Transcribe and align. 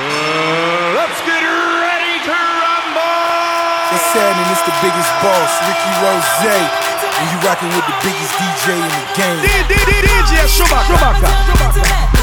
Let's 0.00 1.20
get 1.28 1.44
ready 1.44 2.14
to 2.24 2.32
rumble! 2.32 3.92
It's 3.92 4.06
Saturday, 4.16 4.48
it's 4.48 4.64
the 4.64 4.72
biggest 4.80 5.12
boss, 5.20 5.52
Ricky 5.68 5.92
Rose. 6.00 6.24
And 7.20 7.26
you 7.28 7.38
rocking 7.44 7.68
with 7.76 7.84
the 7.84 7.96
biggest 8.00 8.32
DJ 8.40 8.80
in 8.80 8.88
the 8.88 9.04
game. 9.12 9.40
DJ 9.68 10.48
Shubaka. 10.48 10.96
Shubaka. 10.96 11.28
Shubaka. 11.28 12.19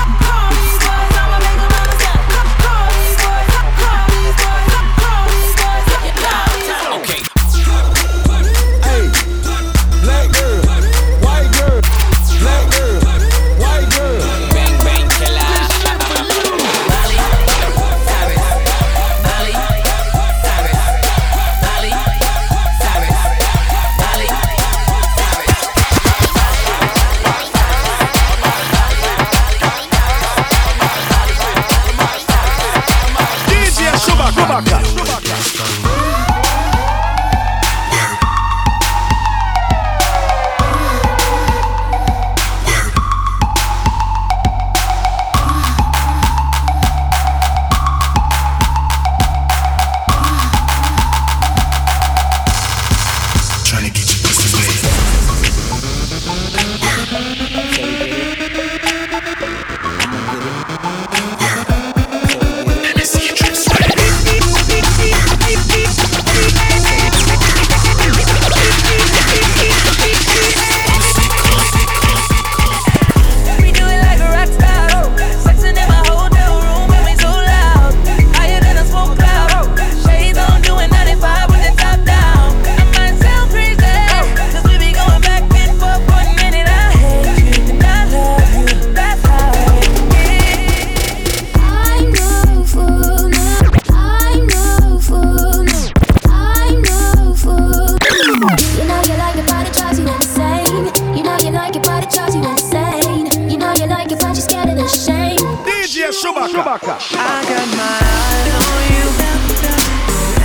Chaka. 106.79 106.97
I 107.17 107.43
got 107.49 107.67
my 107.75 107.97
eyes 108.13 108.53
on 108.53 108.81
you. 108.93 109.07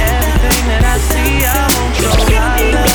Everything 0.00 0.64
that 0.68 0.82
I 0.82 0.96
see, 0.98 1.44
I 1.44 1.68
won't 1.68 1.96
show 1.96 2.16
my 2.32 2.72
love. 2.72 2.91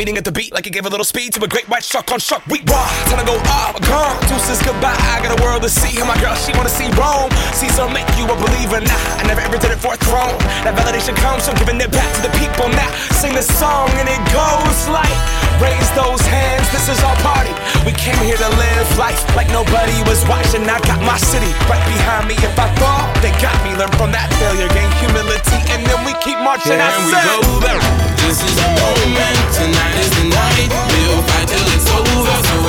I'm 0.00 0.04
eating 0.04 0.16
at 0.16 0.24
the 0.24 0.32
beat 0.32 0.50
like 0.54 0.66
it 0.66 0.70
gave 0.70 0.86
a 0.86 0.88
little 0.88 1.04
speed 1.04 1.34
to 1.34 1.44
a 1.44 1.46
great 1.46 1.59
white 1.80 1.88
shark 1.88 2.12
on 2.12 2.20
shark. 2.20 2.44
We 2.46 2.60
raw. 2.68 2.84
Time 3.08 3.24
to 3.24 3.24
go 3.24 3.36
up, 3.48 3.80
gone. 3.88 4.16
Deuces 4.28 4.60
goodbye. 4.60 4.92
I 4.92 5.24
got 5.24 5.32
a 5.32 5.40
world 5.40 5.62
to 5.62 5.70
see. 5.70 5.96
My 6.04 6.16
girl, 6.20 6.36
she 6.36 6.52
wanna 6.52 6.68
see 6.68 6.88
Rome. 6.92 7.32
Caesar 7.56 7.88
make 7.88 8.08
you 8.20 8.28
a 8.28 8.36
believer. 8.36 8.80
Nah, 8.84 9.20
I 9.20 9.24
never 9.24 9.40
ever 9.40 9.56
did 9.56 9.72
it 9.72 9.80
for 9.80 9.96
a 9.96 10.00
throne. 10.04 10.36
That 10.64 10.76
validation 10.76 11.16
comes 11.16 11.48
from 11.48 11.56
giving 11.56 11.80
it 11.80 11.90
back 11.90 12.08
to 12.16 12.20
the 12.20 12.32
people. 12.36 12.68
Now 12.68 12.90
sing 13.16 13.32
this 13.32 13.48
song 13.56 13.88
and 13.96 14.08
it 14.12 14.20
goes 14.28 14.78
like, 14.92 15.16
raise 15.56 15.88
those 15.96 16.20
hands. 16.28 16.68
This 16.68 16.92
is 16.92 17.00
our 17.00 17.16
party. 17.24 17.54
We 17.88 17.96
came 17.96 18.18
here 18.20 18.36
to 18.36 18.50
live 18.60 18.88
life 19.00 19.20
like 19.32 19.48
nobody 19.48 19.96
was 20.04 20.20
watching. 20.28 20.68
I 20.68 20.76
got 20.84 21.00
my 21.00 21.16
city 21.16 21.48
right 21.64 21.84
behind 21.88 22.28
me. 22.28 22.36
If 22.44 22.60
I 22.60 22.68
fall, 22.76 23.08
they 23.24 23.32
got 23.40 23.56
me. 23.64 23.72
Learn 23.80 23.92
from 23.96 24.12
that 24.12 24.28
failure, 24.36 24.68
gain 24.76 24.90
humility, 25.00 25.58
and 25.72 25.80
then 25.88 26.04
we 26.04 26.12
keep 26.20 26.36
marching. 26.44 26.76
I 26.76 26.92
Can 26.92 27.08
we 27.08 27.16
go 27.16 27.36
back? 27.64 27.80
This 28.20 28.36
is 28.44 28.52
the 28.52 28.68
moment, 28.68 29.38
tonight 29.56 29.96
is 29.96 30.10
the 30.20 30.24
night 30.28 30.89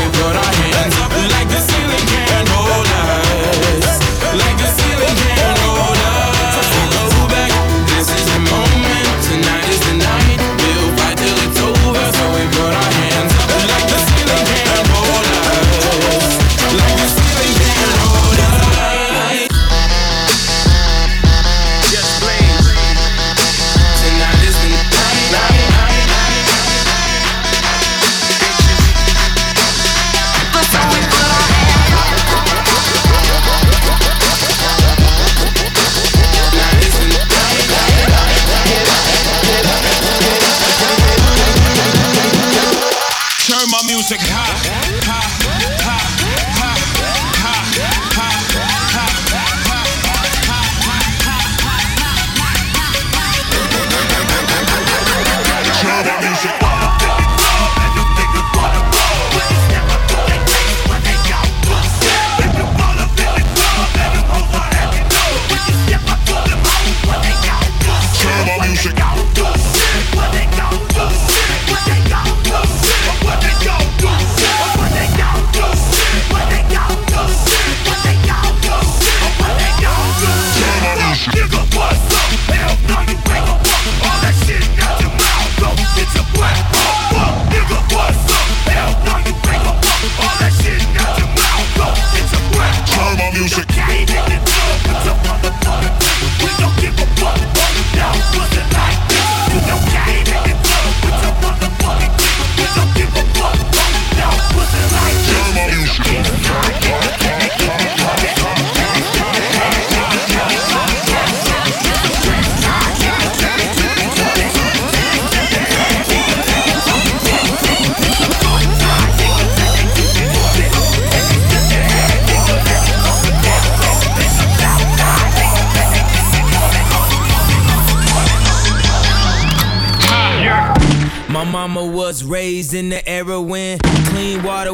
with 0.03 0.17
your 0.17 0.33
hands. 0.33 0.95
Like 1.31 1.49
this. 1.49 1.70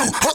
you. 0.00 0.31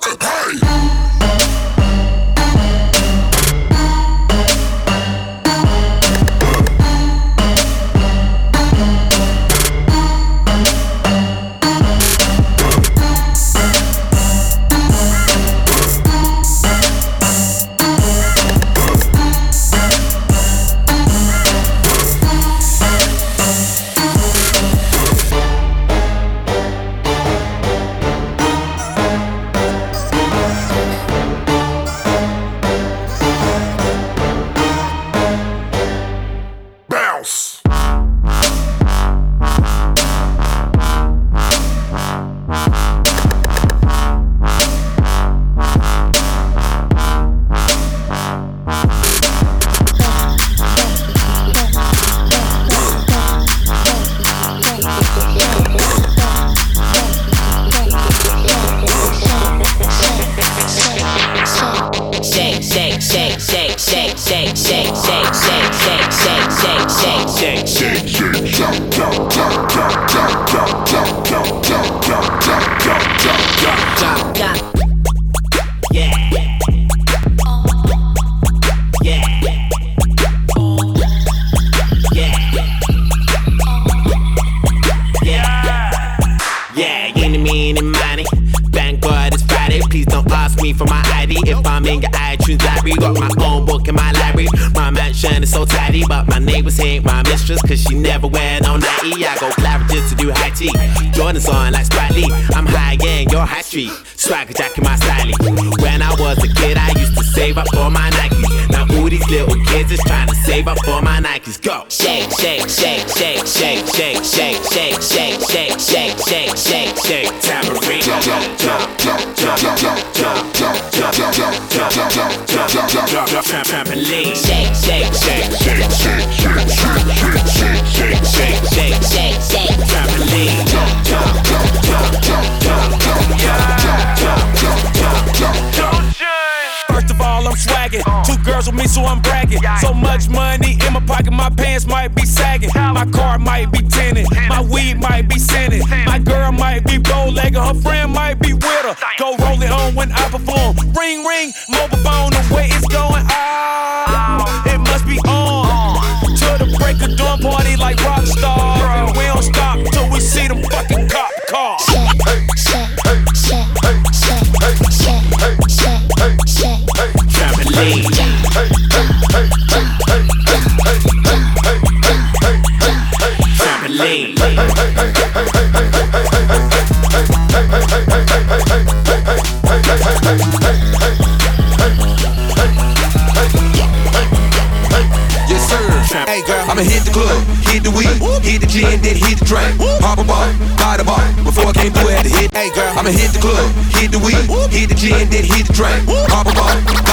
I'ma 193.07 193.19
hit 193.19 193.31
the 193.31 193.39
club, 193.39 193.71
hit 193.95 194.11
the 194.11 194.19
weed, 194.19 194.35
hit 194.69 194.89
the 194.89 194.95
gin, 194.95 195.29
then 195.29 195.45
hit 195.45 195.65
the 195.65 195.71
drink. 195.71 196.03
Pop 196.27 196.45
a 196.45 196.51
bar, 196.51 197.06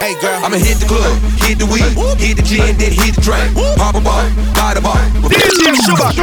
Hey, 0.00 0.14
girl. 0.20 0.36
I'ma 0.44 0.58
hit 0.58 0.78
the 0.82 0.86
club, 0.86 1.16
hit 1.38 1.58
the 1.58 1.66
weed, 1.66 1.86
hit 2.18 2.36
the 2.36 2.42
gin, 2.42 2.76
then 2.76 2.92
hit 2.92 3.14
the 3.14 3.22
drink. 3.22 3.54
Pop 3.78 3.94
a 3.94 4.00
bar, 4.00 4.26
buy 4.54 4.74
the 4.74 4.82
bar. 4.82 4.98
DJ. 5.30 5.70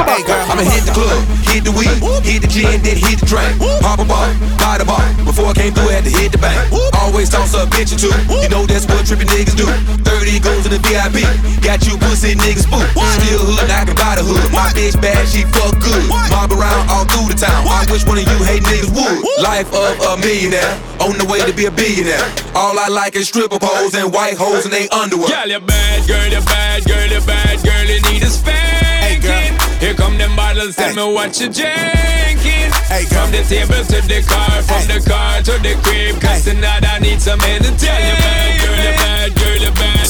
Hey, 0.05 0.23
girl. 0.27 0.45
I'ma 0.51 0.63
hit 0.67 0.83
the 0.85 0.93
club, 0.93 1.19
hit 1.47 1.63
the 1.63 1.71
weed, 1.71 1.95
hit 2.25 2.41
the 2.43 2.49
gin, 2.51 2.81
then 2.83 2.97
hit 2.97 3.19
the 3.19 3.25
drink. 3.25 3.57
Pop 3.81 3.99
a 3.99 4.05
bar, 4.05 4.27
buy 4.59 4.77
the 4.77 4.85
bar. 4.85 5.01
Before 5.23 5.47
I 5.49 5.53
came 5.53 5.73
through, 5.73 5.89
I 5.89 6.01
had 6.01 6.05
to 6.05 6.13
hit 6.13 6.31
the 6.31 6.37
bank. 6.37 6.59
Always 7.01 7.29
toss 7.29 7.55
up 7.55 7.69
bitch 7.71 7.95
or 7.95 7.99
two. 7.99 8.13
You 8.43 8.49
know 8.49 8.67
that's 8.67 8.85
what 8.85 9.07
trippin' 9.07 9.27
niggas 9.31 9.55
do. 9.55 9.65
30 10.03 10.39
goes 10.43 10.67
in 10.67 10.71
the 10.75 10.81
VIP. 10.85 11.23
Got 11.63 11.87
you 11.87 11.97
pussy 11.97 12.35
niggas 12.35 12.67
spook. 12.67 12.85
Still 13.17 13.41
hood, 13.41 13.71
I 13.71 13.87
can 13.87 13.95
buy 13.95 14.19
the 14.19 14.23
hood. 14.23 14.51
My 14.51 14.69
bitch 14.75 14.99
bad, 15.01 15.25
she 15.27 15.47
fuck 15.49 15.73
good. 15.81 16.05
Mob 16.29 16.51
around 16.51 16.91
all 16.91 17.07
through 17.07 17.33
the 17.33 17.39
town. 17.39 17.65
I 17.65 17.87
wish 17.89 18.05
one 18.05 18.19
of 18.19 18.27
you 18.27 18.37
hate 18.43 18.61
niggas 18.67 18.91
would. 18.91 19.17
Life 19.41 19.71
of 19.73 19.97
a 20.05 20.21
millionaire. 20.21 20.75
On 21.01 21.17
the 21.17 21.25
way 21.25 21.41
to 21.41 21.53
be 21.53 21.65
a 21.65 21.73
billionaire. 21.73 22.21
All 22.53 22.77
I 22.77 22.87
like 22.89 23.15
is 23.15 23.27
stripper 23.27 23.59
poles 23.59 23.95
and 23.95 24.11
white 24.13 24.35
hoes 24.37 24.65
in 24.65 24.71
they 24.71 24.87
underwear. 24.89 25.27
Girl, 25.27 25.47
you 25.47 25.59
bad, 25.59 26.07
girl, 26.07 26.27
you 26.27 26.41
bad, 26.45 26.83
girl, 26.85 27.07
you 27.07 27.21
bad, 27.25 27.63
girl, 27.63 27.85
you 27.87 28.01
need 28.11 28.23
a 28.23 28.27
spanking. 28.27 29.55
Hey, 29.55 29.55
Here 29.79 29.93
come 29.95 30.17
them 30.17 30.35
bottles, 30.35 30.75
tell 30.75 30.93
me 30.93 31.13
what 31.13 31.39
you 31.39 31.47
drinking. 31.47 32.69
Hey, 32.91 33.05
From 33.07 33.31
the 33.31 33.43
table 33.47 33.79
to 33.79 33.99
the 34.03 34.19
car, 34.27 34.61
from 34.67 34.83
the 34.91 34.99
car 35.07 35.39
to 35.41 35.53
the 35.63 35.79
crib, 35.81 36.19
cause 36.19 36.43
tonight 36.43 36.83
I 36.83 36.99
need 36.99 37.21
some 37.21 37.39
entertainment. 37.39 37.79
Girl, 37.79 38.79
you 38.83 38.93
bad, 38.99 39.31
girl, 39.35 39.59
you 39.63 39.71
bad, 39.71 40.07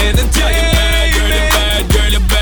entertainment. 0.00 0.32
Girl, 0.32 1.28
you 1.28 1.44
bad, 1.52 1.92
girl, 1.92 2.08
you 2.08 2.20
bad, 2.20 2.32
entertainment. 2.32 2.41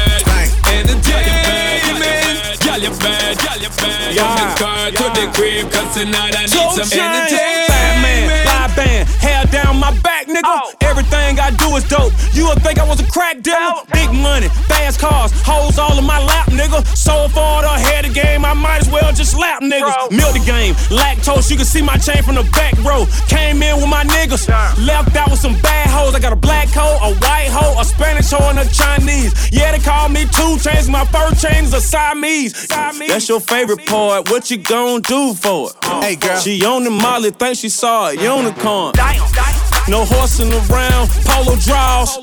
Girl, 2.71 2.79
you 2.79 2.91
bad, 3.03 3.35
girl, 3.43 3.59
you 3.59 3.69
bad, 3.83 4.15
from 4.15 4.31
the 4.39 4.47
car 4.55 4.91
to 4.95 5.07
the 5.19 5.27
crib, 5.35 5.73
cause 5.73 5.91
tonight 5.93 6.39
I 6.39 6.47
need 6.47 6.71
some 6.79 6.87
entertainment. 6.87 7.67
Bad 7.67 7.99
man, 7.99 8.47
live 8.47 8.77
band, 8.77 9.09
hair 9.19 9.45
down 9.47 9.81
my 9.81 9.91
back, 10.07 10.20
nigga. 10.35 10.75
Everything 10.83 11.39
I 11.39 11.51
do 11.51 11.77
is 11.77 11.85
dope. 11.89 12.13
You 12.33 12.47
would 12.49 12.63
think 12.63 12.79
I 12.79 12.87
was 12.87 13.01
a 13.01 13.07
crack 13.11 13.43
dealer. 13.43 13.83
Big 13.93 14.13
money, 14.13 14.49
fast 14.69 15.01
cars, 15.01 15.33
hoes 15.45 15.79
all 15.79 15.99
in 15.99 16.05
my 16.05 16.23
lap, 16.25 16.47
nigga. 16.49 16.85
So 16.97 17.29
far 17.29 17.65
ahead 17.65 18.05
of 18.05 18.15
the 18.15 18.21
game, 18.21 18.45
I 18.45 18.55
might 18.55 18.81
as 18.83 18.91
well 18.91 19.13
just 19.13 19.37
lap 19.39 19.63
niggas. 19.63 20.11
Milk 20.11 20.35
the 20.35 20.45
game, 20.45 20.75
lactose, 20.91 21.51
you 21.51 21.57
can 21.57 21.67
see 21.67 21.83
my 21.83 21.97
chain 21.97 22.23
from 22.23 22.37
the 22.37 22.45
back 22.53 22.75
row. 22.85 23.07
Came 23.29 23.63
in 23.63 23.77
with 23.77 23.89
my 23.89 24.05
niggas, 24.05 24.49
left 24.87 25.17
out 25.17 25.31
with 25.31 25.41
some 25.41 25.55
bad 25.61 25.89
hoes. 25.91 26.15
I 26.15 26.21
got 26.21 26.33
a 26.33 26.37
black 26.37 26.69
hoe, 26.71 26.99
a 27.03 27.15
white 27.17 27.51
hoe, 27.51 27.81
a 27.81 27.85
Spanish 27.85 28.31
hoe, 28.31 28.51
and 28.51 28.59
a 28.59 28.69
Chinese. 28.71 29.33
Yeah, 29.53 29.73
they 29.73 29.79
call 29.79 30.09
me 30.09 30.25
two 30.27 30.59
chains. 30.59 30.89
My 30.89 31.05
first 31.07 31.43
chain 31.43 31.65
is 31.65 31.75
a 31.75 31.81
Siamese. 31.81 32.69
That's 32.69 33.29
your 33.29 33.41
favorite 33.41 33.87
part. 33.87 34.31
What 34.31 34.51
you 34.51 34.59
gon' 34.59 35.03
do 35.03 35.35
for 35.35 35.71
it? 35.71 35.85
Hey, 36.03 36.17
girl. 36.17 36.39
She 36.39 36.65
on 36.65 36.85
the 36.85 36.91
molly, 36.91 37.31
think 37.31 37.57
she 37.57 37.69
saw 37.69 38.09
a 38.09 38.15
unicorn. 38.15 38.93
No 39.91 40.05
horsing 40.05 40.53
around, 40.53 41.11
polo 41.27 41.57
draws. 41.57 42.17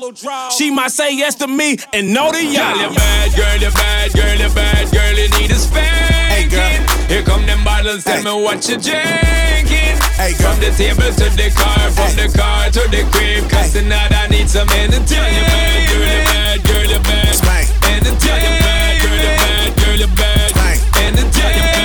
She 0.56 0.70
might 0.70 0.90
say 0.90 1.14
yes 1.14 1.34
to 1.34 1.46
me 1.46 1.76
and 1.92 2.14
no 2.14 2.32
to 2.32 2.40
y'all. 2.40 2.72
Girl, 2.72 2.88
you 2.88 2.96
bad, 2.96 3.36
girl, 3.36 3.56
you 3.60 3.70
bad, 3.70 4.12
girl, 4.14 4.36
you 4.40 4.54
bad, 4.54 4.90
girl, 4.90 5.12
you 5.12 5.28
need 5.36 5.50
a 5.50 5.54
spanking. 5.54 6.56
Hey, 6.56 7.12
Here 7.12 7.22
come 7.22 7.44
them 7.44 7.62
bottles, 7.64 8.04
tell 8.04 8.22
me 8.24 8.32
what 8.42 8.66
you 8.70 8.78
drinking. 8.80 10.00
Hey, 10.16 10.32
From 10.40 10.56
the 10.64 10.72
table 10.80 11.12
to 11.12 11.26
the 11.36 11.52
car, 11.52 11.92
from 11.92 12.16
the 12.16 12.32
car 12.32 12.70
to 12.72 12.88
the 12.88 13.04
crib, 13.12 13.50
cause 13.50 13.74
tonight 13.74 14.16
I 14.16 14.28
need 14.28 14.48
some 14.48 14.68
entertainment. 14.70 15.04
Girl, 15.12 15.28
you 15.28 16.24
bad, 16.24 16.64
girl, 16.64 16.88
you 16.88 17.00
bad, 17.04 17.36
entertainment. 17.84 18.96
Girl, 19.04 19.20
you 19.20 19.32
bad, 19.44 19.76
girl, 19.76 19.98
you 20.00 20.08
bad, 20.16 20.56
entertainment. 21.04 21.76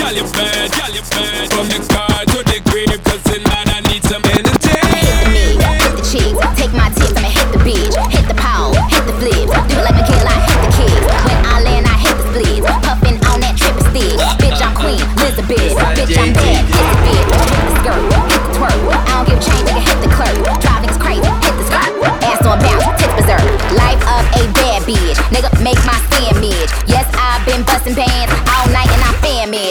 Girl, 0.00 0.16
you 0.16 0.24
bad, 0.32 0.72
girl, 0.72 0.92
you 0.96 1.02
bad, 1.04 1.12
from 1.12 1.20
the 1.20 1.21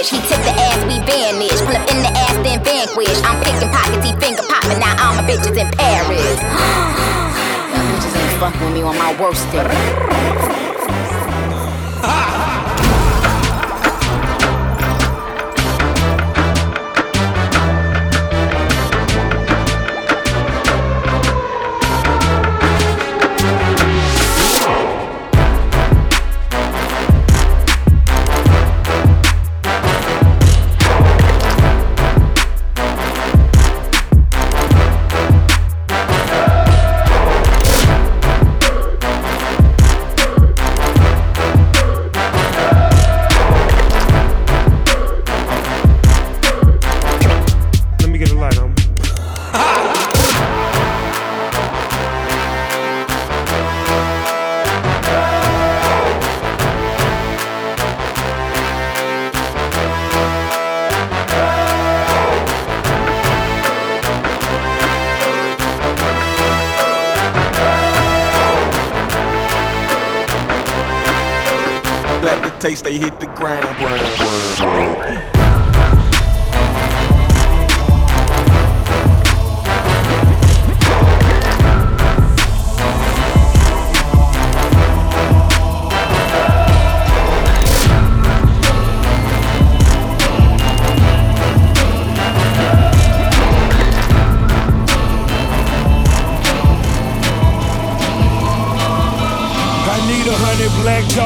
I'm. 0.01 0.08
He 0.10 0.17
took 0.27 0.41
the 0.41 0.50
ass, 0.50 0.81
we 0.86 0.98
vanished, 1.05 1.63
pull 1.63 1.75
up 1.75 1.91
in 1.91 2.01
the 2.01 2.10
ass, 2.10 2.34
then 2.43 2.63
vanquish. 2.63 3.22
I'm 3.24 3.38
picking 3.43 3.70
pockets, 3.70 4.03
he 4.03 4.15
finger 4.17 4.41
popping, 4.50 4.79
now 4.79 4.98
all 4.98 5.15
my 5.15 5.24
bitches 5.24 5.58
in 5.58 5.70
Paris. 5.77 6.41
Y'all 7.72 7.86
bitches 7.86 8.15
ain't 8.17 8.39
fucking 8.39 8.65
with 8.65 8.74
me 8.74 8.81
on 8.81 8.98
my 8.98 9.13
worst 9.22 9.51
day. 9.51 9.67
taste, 72.62 72.84
they 72.84 72.98
hit 72.98 73.20
the 73.20 73.26
ground. 73.28 73.64
ground, 73.78 74.18
ground, 74.18 74.58
ground. 74.58 75.41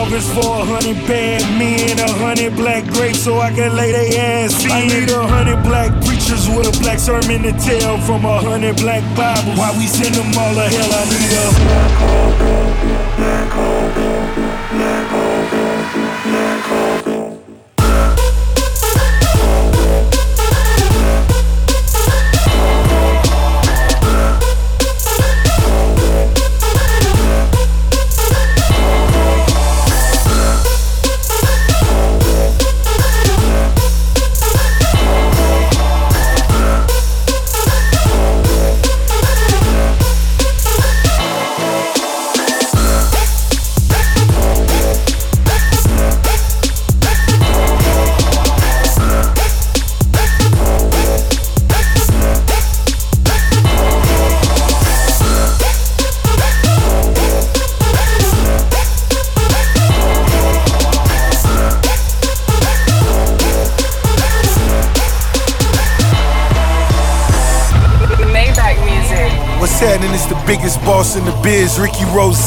Black 0.10 0.24
for 0.34 0.62
a 0.62 0.66
hundred 0.66 0.98
bad 1.08 1.42
men, 1.58 2.00
a 2.00 2.12
hundred 2.14 2.56
black 2.56 2.86
grapes 2.86 3.24
so 3.24 3.40
I 3.40 3.52
can 3.52 3.76
lay 3.76 3.92
they 3.92 4.18
ass 4.18 4.64
in. 4.64 4.72
I 4.72 4.88
need 4.88 5.10
a 5.10 5.28
hundred 5.28 5.64
black 5.64 5.92
preachers 6.06 6.48
with 6.50 6.68
a 6.68 6.80
black 6.82 7.00
sermon 7.00 7.44
to 7.44 7.52
tell 7.54 7.98
from 8.02 8.26
a 8.26 8.40
hundred 8.42 8.78
black 8.78 9.04
Bibles. 9.16 9.58
Why 9.58 9.72
we 9.78 9.88
send 9.88 10.16
them 10.16 10.28
all 10.38 10.54
to 10.54 10.68
hell? 10.68 10.92
I 10.94 11.04
need 11.10 12.22
a 12.22 12.25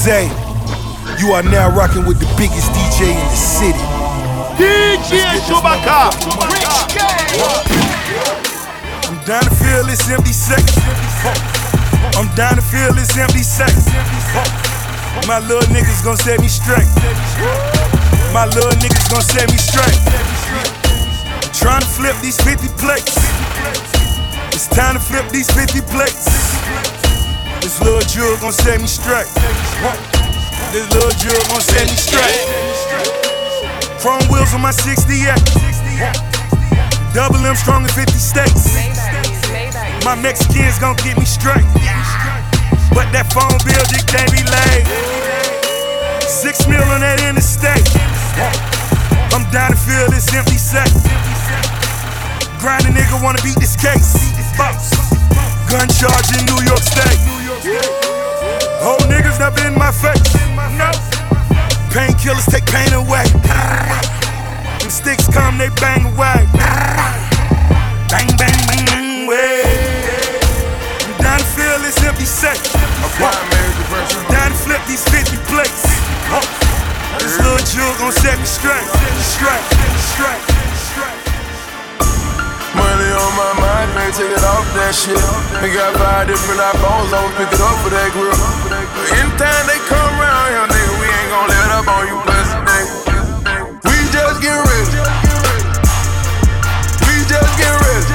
Rose. 0.08 1.20
You 1.20 1.32
are 1.32 1.42
now 1.42 1.68
rocking 1.68 2.06
with 2.06 2.18
the 2.18 2.28
biggest 2.40 2.72
DJ 2.72 3.12
in 3.12 3.28
the 3.28 3.36
city. 3.36 3.84
DJ 4.56 5.20
Chewbacca. 5.44 6.08
I'm 9.04 9.18
down 9.26 9.44
to 9.44 9.50
feel 9.50 9.84
this 9.84 10.08
empty 10.08 10.32
seconds. 10.32 10.78
I'm 12.16 12.32
down 12.34 12.56
to 12.56 12.62
feel 12.62 12.92
this 12.94 13.16
empty 13.18 13.42
seconds. 13.42 13.84
My 15.26 15.40
little 15.40 15.68
niggas 15.68 16.02
gon' 16.02 16.16
set 16.16 16.40
me 16.40 16.48
straight. 16.48 16.88
My 18.32 18.46
little 18.46 18.72
niggas 18.80 19.10
gon' 19.10 19.22
set 19.22 19.50
me 19.50 19.58
straight. 19.58 19.98
I'm 21.44 21.52
trying 21.52 21.82
to 21.82 21.86
flip 21.86 22.16
these 22.22 22.40
50 22.40 22.68
plates. 22.80 23.16
It's 24.56 24.68
time 24.68 24.94
to 24.94 25.00
flip 25.00 25.28
these 25.30 25.50
50 25.50 25.80
plates. 25.92 27.07
This 27.68 27.84
little 27.84 28.00
jewel 28.08 28.32
gon' 28.40 28.50
set 28.50 28.80
me 28.80 28.88
straight. 28.88 29.28
This 30.72 30.88
little 30.88 31.12
jewel 31.20 31.36
gon' 31.52 31.60
set 31.60 31.84
me 31.84 32.00
straight. 32.00 32.40
Chrome 34.00 34.24
wheels 34.32 34.56
on 34.56 34.64
my 34.64 34.72
68. 34.72 35.36
Double 37.12 37.44
M 37.44 37.52
strong 37.60 37.84
in 37.84 37.92
50 37.92 38.16
states. 38.16 38.72
My 40.00 40.16
Mexicans 40.16 40.80
gon' 40.80 40.96
get 41.04 41.20
me 41.20 41.28
straight. 41.28 41.68
But 42.96 43.12
that 43.12 43.28
phone 43.36 43.60
bill 43.60 43.84
just 43.92 44.08
can't 44.08 44.32
be 44.32 44.40
laid. 44.48 44.88
Six 46.24 46.64
mil 46.72 46.80
on 46.88 47.04
that 47.04 47.20
interstate. 47.20 47.84
I'm 49.36 49.44
down 49.52 49.72
to 49.72 49.76
fill 49.76 50.08
this 50.08 50.24
empty 50.32 50.56
sack. 50.56 50.88
Grind 52.64 52.88
a 52.88 52.96
nigga 52.96 53.20
wanna 53.22 53.44
beat 53.44 53.60
this 53.60 53.76
case. 53.76 54.16
Gun 55.68 55.84
charge 56.00 56.32
in 56.32 56.48
New 56.48 56.64
York 56.64 56.80
State. 56.80 57.37
Whole 57.58 59.02
niggas 59.10 59.38
never 59.40 59.66
in 59.66 59.74
my 59.74 59.90
face. 59.90 60.22
Painkillers 61.90 62.46
take 62.46 62.64
pain 62.66 62.92
away. 62.94 63.26
When 64.80 64.90
sticks 64.90 65.26
come, 65.26 65.58
they 65.58 65.68
bang 65.80 66.06
away. 66.06 66.46
Bang, 66.54 68.30
bang, 68.38 68.54
bang, 68.68 68.86
bang, 68.86 69.26
way. 69.26 69.66
I'm 71.02 71.18
down 71.18 71.38
to 71.38 71.44
fill 71.44 71.78
this 71.82 71.98
empty. 72.06 72.26
I'm 73.18 74.26
down 74.30 74.50
to 74.50 74.58
flip 74.62 74.82
these 74.86 75.02
50 75.10 75.36
plates. 75.50 75.82
This 77.18 77.38
little 77.42 77.58
jewel 77.66 77.92
gon' 77.98 78.12
set 78.12 78.38
me. 78.38 78.46
Straight, 78.46 78.86
straight, 79.34 79.64
straight. 80.14 80.67
Money 82.98 83.14
on 83.14 83.32
my 83.38 83.54
mind, 83.62 83.88
can't 83.94 84.10
take 84.10 84.26
it 84.26 84.42
off 84.42 84.66
that 84.74 84.90
shit. 84.90 85.22
We 85.62 85.70
got 85.70 85.94
five 86.02 86.26
different 86.26 86.58
iPhones, 86.58 87.14
I'ma 87.14 87.30
pick 87.38 87.46
it 87.46 87.62
up 87.62 87.78
for 87.78 87.94
that 87.94 88.10
grill. 88.10 88.34
Anytime 89.14 89.64
they 89.70 89.78
come 89.86 90.18
around 90.18 90.50
here, 90.50 90.66
nigga, 90.66 90.94
we 90.98 91.06
ain't 91.06 91.30
gon' 91.30 91.46
let 91.46 91.70
up 91.78 91.86
on 91.86 92.02
you, 92.10 92.18
blessed 92.26 92.58
nigga. 92.66 92.90
We 93.86 93.94
just 94.10 94.42
get 94.42 94.58
rich. 94.66 94.90
We 97.06 97.14
just 97.30 97.52
get 97.54 97.70
rich. 97.86 98.08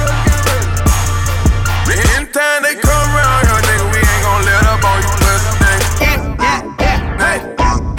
Anytime 1.88 2.60
they 2.68 2.76
come 2.76 3.08
around 3.16 3.40
here, 3.48 3.62
nigga, 3.64 3.88
we 3.88 4.00
ain't 4.04 4.20
gon' 4.20 4.44
let 4.44 4.62
up 4.68 4.84
on 4.84 5.00
you, 5.00 5.12
blessed 5.16 5.48
nigga. 5.64 5.88
Hey, 7.24 7.38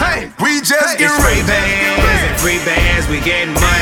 hey, 0.06 0.20
we 0.38 0.62
just 0.62 1.02
get 1.02 1.10
It's 1.10 1.18
free 1.18 1.42
rich. 1.42 1.50
bands 1.50 2.06
and 2.14 2.38
free 2.38 2.62
bands, 2.62 3.10
we 3.10 3.18
getting 3.26 3.58
money 3.58 3.75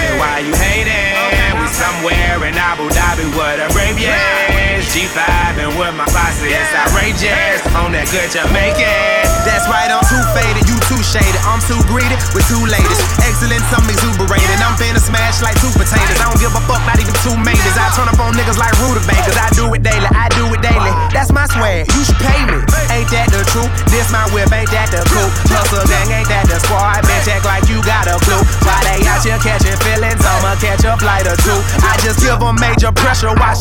Abu 3.34 3.42
Dhabi 3.42 3.42
with 3.42 3.66
a 3.66 3.68
brave. 3.74 4.64
G5 4.94 5.18
and 5.58 5.74
with 5.80 5.96
my 5.98 6.06
posse, 6.06 6.54
it's 6.54 6.70
outrageous. 6.70 7.66
On 7.74 7.90
that 7.98 8.06
good 8.14 8.30
Jamaican. 8.30 9.26
That's 9.42 9.66
right, 9.66 9.90
I'm 9.90 10.06
too 10.06 10.22
faded, 10.38 10.70
you 10.70 10.78
too 10.86 11.02
shaded. 11.02 11.42
I'm 11.44 11.60
too 11.66 11.80
greedy 11.90 12.14
with 12.38 12.46
two 12.46 12.62
ladies. 12.64 13.00
Excellence, 13.26 13.66
I'm 13.74 13.84
exuberated. 13.90 14.60
I'm 14.62 14.78
finna 14.78 15.02
smash 15.02 15.42
like 15.42 15.58
two 15.60 15.72
potatoes. 15.74 16.20
I 16.22 16.30
don't 16.30 16.40
give 16.40 16.54
a 16.54 16.62
fuck, 16.70 16.84
not 16.86 17.00
even 17.02 17.16
two 17.26 17.34
maters. 17.42 17.76
I 17.76 17.90
turn 17.98 18.08
up 18.08 18.20
on 18.22 18.38
niggas 18.38 18.60
like 18.60 18.72
rutabagas. 18.86 19.36
I 19.36 19.50
do 19.58 19.68
it 19.74 19.82
daily, 19.82 20.08
I 20.14 20.30
do 20.38 20.48
it 20.54 20.62
daily. 20.62 20.94
That's 21.12 21.34
my 21.34 21.50
swag, 21.50 21.90
you 21.92 22.02
should 22.06 22.20
pay 22.22 22.40
me. 22.46 22.62
Ain't 22.94 23.10
that 23.12 23.34
the 23.34 23.42
truth? 23.50 23.72
This 23.90 24.14
my 24.14 24.24
whip, 24.32 24.52
ain't 24.54 24.70
that 24.72 24.94
the 24.94 25.02
coupe? 25.10 25.34
Hustle 25.50 25.84
gang, 25.90 26.12
ain't 26.22 26.30
that 26.30 26.46
the 26.46 26.62
squad? 26.62 27.02
Bitch, 27.04 27.28
act 27.34 27.44
like 27.50 27.66
you 27.66 27.82
got 27.84 28.06
a 28.08 28.16
clue. 28.24 28.33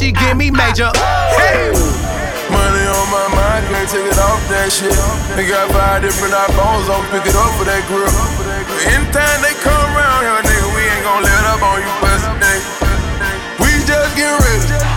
She 0.02 0.10
give 0.10 0.36
me 0.36 0.50
major. 0.50 0.90
Money 2.50 2.84
on 2.90 3.06
my 3.14 3.26
mind, 3.38 3.62
can't 3.70 3.86
take 3.86 4.02
it 4.02 4.18
off 4.18 4.42
that 4.50 4.66
shit. 4.74 4.90
We 5.38 5.46
got 5.46 5.70
five 5.70 6.02
different 6.02 6.34
iPhones, 6.34 6.90
I'ma 6.90 7.06
pick 7.14 7.22
it 7.22 7.36
up 7.38 7.54
for 7.54 7.62
that 7.70 7.86
grill. 7.86 8.10
Anytime 8.90 9.38
they 9.46 9.54
come 9.62 9.90
around 9.94 10.26
here, 10.26 10.42
nigga, 10.42 10.68
we 10.74 10.82
ain't 10.90 11.06
gon' 11.06 11.22
let 11.22 11.44
up 11.54 11.62
on 11.62 11.78
you, 11.78 11.90
blessed 12.02 12.34
nigga. 12.42 12.66
We 13.62 13.70
just 13.86 14.10
get 14.18 14.34
rich. 14.42 14.91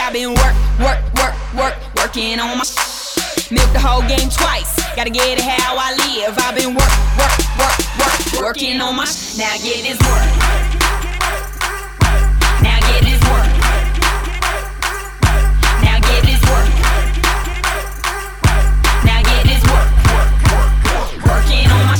I've 0.00 0.12
been 0.12 0.30
work, 0.30 0.54
work, 0.80 1.00
work, 1.14 1.34
work, 1.54 1.74
working 1.96 2.38
on 2.40 2.56
my 2.56 2.64
Milk 3.50 3.72
the 3.72 3.80
whole 3.80 4.02
game 4.02 4.28
twice. 4.30 4.76
Gotta 4.94 5.10
get 5.10 5.38
it 5.38 5.40
how 5.40 5.76
I 5.76 5.92
live. 5.96 6.36
I've 6.38 6.54
been 6.54 6.74
work, 6.74 6.94
work, 7.16 7.32
work, 7.58 7.78
work, 7.98 8.42
working 8.42 8.80
on 8.80 8.94
my 8.94 9.04
Now 9.36 9.56
get 9.56 9.82
this 9.82 9.98
work. 10.04 10.28
Now 12.62 12.78
get 12.88 13.00
this 13.08 13.20
work. 13.26 13.48
Now 15.82 15.98
get 15.98 16.22
this 16.28 16.42
work. 16.46 16.68
Now 19.04 19.22
get 19.24 19.42
this 19.48 19.62
work. 19.66 19.88
Working 21.24 21.66
on 21.72 21.82
my 21.88 21.96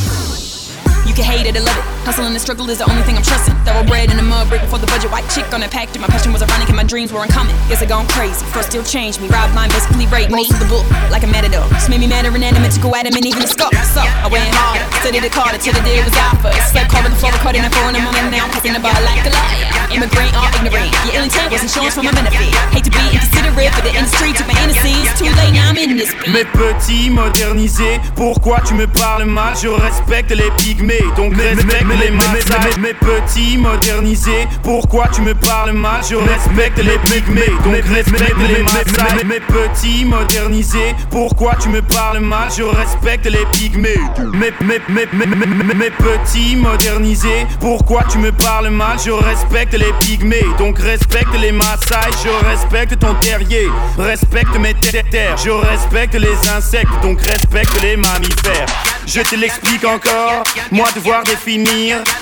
You 1.07 1.15
can 1.15 1.25
hate 1.25 1.47
it 1.47 1.57
or 1.57 1.61
love 1.61 1.77
it. 1.77 1.98
Hustle 2.09 2.25
and 2.25 2.33
the 2.33 2.41
struggle 2.41 2.65
is 2.73 2.81
the 2.81 2.89
only 2.89 3.05
thing 3.05 3.21
I'm 3.21 3.23
trusting. 3.23 3.53
Thoroughbred 3.69 4.09
in 4.09 4.17
the 4.17 4.25
mud, 4.25 4.49
break 4.49 4.65
before 4.65 4.81
the 4.81 4.89
budget. 4.89 5.13
White 5.13 5.29
chick 5.29 5.45
on 5.53 5.61
that 5.61 5.69
pack. 5.69 5.93
My 6.01 6.09
passion 6.09 6.33
was 6.33 6.41
ironic 6.41 6.73
and 6.73 6.79
my 6.81 6.89
dreams 6.89 7.13
were 7.13 7.21
uncommon. 7.21 7.53
Guess 7.69 7.85
I 7.85 7.87
gone 7.87 8.09
crazy. 8.09 8.41
First 8.49 8.73
still 8.73 8.81
changed 8.81 9.21
me. 9.21 9.29
Rob 9.29 9.53
line 9.53 9.69
basically 9.69 10.09
rape 10.09 10.33
me. 10.33 10.41
Most 10.41 10.57
of 10.57 10.61
the 10.65 10.71
book, 10.73 10.89
like 11.13 11.21
a 11.21 11.29
matador. 11.29 11.69
Just 11.77 11.93
made 11.93 12.01
me 12.01 12.09
mad 12.09 12.25
and 12.25 12.33
inanimate 12.33 12.73
to 12.73 12.81
go 12.81 12.97
at 12.97 13.05
him 13.05 13.13
and 13.13 13.29
even 13.29 13.45
the 13.45 13.53
scope. 13.53 13.77
So 13.93 14.01
I 14.01 14.25
went 14.33 14.49
hard. 14.57 14.81
Studied 15.05 15.21
the 15.21 15.29
card 15.29 15.53
till 15.61 15.77
the 15.77 15.85
deal 15.85 16.01
was 16.01 16.17
out 16.17 16.41
first. 16.41 16.73
Slept 16.73 16.89
covered 16.89 17.13
the 17.13 17.21
floor, 17.21 17.29
recording 17.37 17.61
that 17.61 17.77
phone 17.77 17.93
in 17.93 18.01
the 18.01 18.09
moment. 18.09 18.33
Now 18.33 18.49
I'm 18.49 18.53
passing 18.57 18.73
the 18.73 18.81
bar 18.81 18.97
like 19.05 19.29
a 19.29 19.33
liar. 19.37 19.69
Immigrant 19.93 20.33
or 20.33 20.49
ignorant. 20.57 20.89
Your 21.05 21.21
ill 21.21 21.29
intent 21.29 21.53
was 21.53 21.61
insurance 21.61 21.93
for 21.93 22.09
my 22.09 22.17
benefit. 22.17 22.57
Hate 22.73 22.89
to 22.89 22.93
be 22.97 23.05
inconsiderate, 23.13 23.69
for 23.77 23.85
the 23.85 23.93
industry 23.93 24.33
took 24.33 24.49
my 24.49 24.57
innocence. 24.65 25.13
Too 25.21 25.29
late 25.37 25.53
now 25.53 25.69
I'm 25.69 25.77
in 25.77 26.01
this. 26.01 26.17
Mes 26.33 26.49
petits 26.57 27.13
modernisés, 27.13 28.01
pourquoi 28.17 28.65
tu 28.65 28.73
me 28.81 28.89
parles 28.89 29.29
mal 29.29 29.53
Je 29.61 29.69
respecte 29.69 30.33
les 30.33 30.49
pygmées, 30.57 31.05
donc 31.21 31.37
respecte 31.37 31.98
les 32.01 32.11
Maasai. 32.11 32.81
Mes 32.81 32.95
petits 32.95 33.59
modernisés, 33.59 34.49
pourquoi 34.63 35.09
tu 35.09 35.23
me 35.23 35.35
parles 35.35 35.73
mal 35.73 36.03
Je 36.09 36.17
respecte 36.17 36.79
les 36.79 36.99
pygmées, 36.99 37.53
donc 37.65 37.85
respecte 37.85 38.37
les 38.49 38.63
Maasai. 38.63 39.25
Mes 39.25 39.41
petits 39.41 40.05
modernisés, 40.05 40.95
pourquoi 41.11 41.55
tu 41.61 41.69
me 41.69 41.83
parles 41.83 42.21
mal 42.21 42.49
Je 42.57 42.63
respecte 42.63 43.27
les 43.27 43.45
pygmées. 43.53 44.01
Mes, 44.33 44.53
mes 44.89 45.91
petits 45.91 46.57
modernisés, 46.57 47.47
pourquoi 47.61 48.05
tu 48.11 48.19
me 48.19 48.33
parles 48.33 48.71
mal 48.71 48.99
Je 49.05 49.11
respecte 49.11 49.75
les 49.75 49.93
pygmées, 50.01 50.47
donc 50.59 50.79
respecte 50.79 51.35
les 51.41 51.53
Maasai. 51.53 52.11
Je 52.23 52.47
respecte 52.47 52.99
ton 52.99 53.15
terrier, 53.15 53.69
respecte 53.99 54.57
mes 54.59 54.75
terres. 54.75 55.37
Je 55.37 55.51
respecte 55.51 56.15
les 56.15 56.49
insectes, 56.49 56.93
donc 57.03 57.21
respecte 57.21 57.81
les 57.83 57.97
mammifères. 57.97 58.67
Je 59.07 59.21
te 59.23 59.35
l'explique 59.37 59.85
encore, 59.87 60.45
moi 60.71 60.87
devoir 60.95 61.23
définir, 61.25 61.78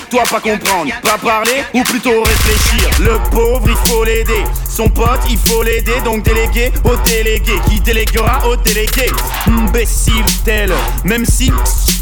toi 0.09 0.23
pas 0.29 0.39
comprendre, 0.39 0.91
pas 1.01 1.17
parler 1.17 1.63
ou 1.73 1.83
plutôt 1.83 2.23
réfléchir. 2.23 2.89
Le 2.99 3.17
pauvre 3.29 3.67
il 3.67 3.89
faut 3.89 4.03
l'aider, 4.03 4.43
son 4.69 4.89
pote 4.89 5.21
il 5.29 5.37
faut 5.37 5.63
l'aider, 5.63 5.99
donc 6.03 6.23
déléguer 6.23 6.71
au 6.83 6.95
délégué. 6.97 7.53
Qui 7.69 7.79
déléguera 7.81 8.47
au 8.47 8.55
délégué? 8.55 9.07
Imbécile 9.47 10.25
tel, 10.45 10.71
même 11.03 11.25
si 11.25 11.51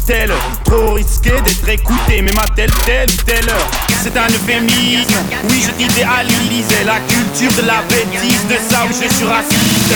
tel, 0.06 0.32
trop 0.64 0.94
risqué 0.94 1.30
d'être 1.30 1.68
écouté, 1.68 2.22
même 2.22 2.38
à 2.38 2.48
telle 2.54 2.72
telle 2.84 3.08
ou 3.10 3.22
telle 3.24 3.48
heure. 3.48 3.70
C'est 4.02 4.16
un 4.16 4.26
euphémisme, 4.26 5.14
oui 5.48 5.62
je 5.66 5.70
t'idéalisais. 5.72 6.84
La 6.84 7.00
culture 7.00 7.52
de 7.62 7.66
la 7.66 7.82
bêtise, 7.88 8.46
de 8.48 8.56
ça 8.68 8.84
où 8.84 8.88
je 8.88 9.08
suis 9.14 9.24
raciste. 9.24 9.94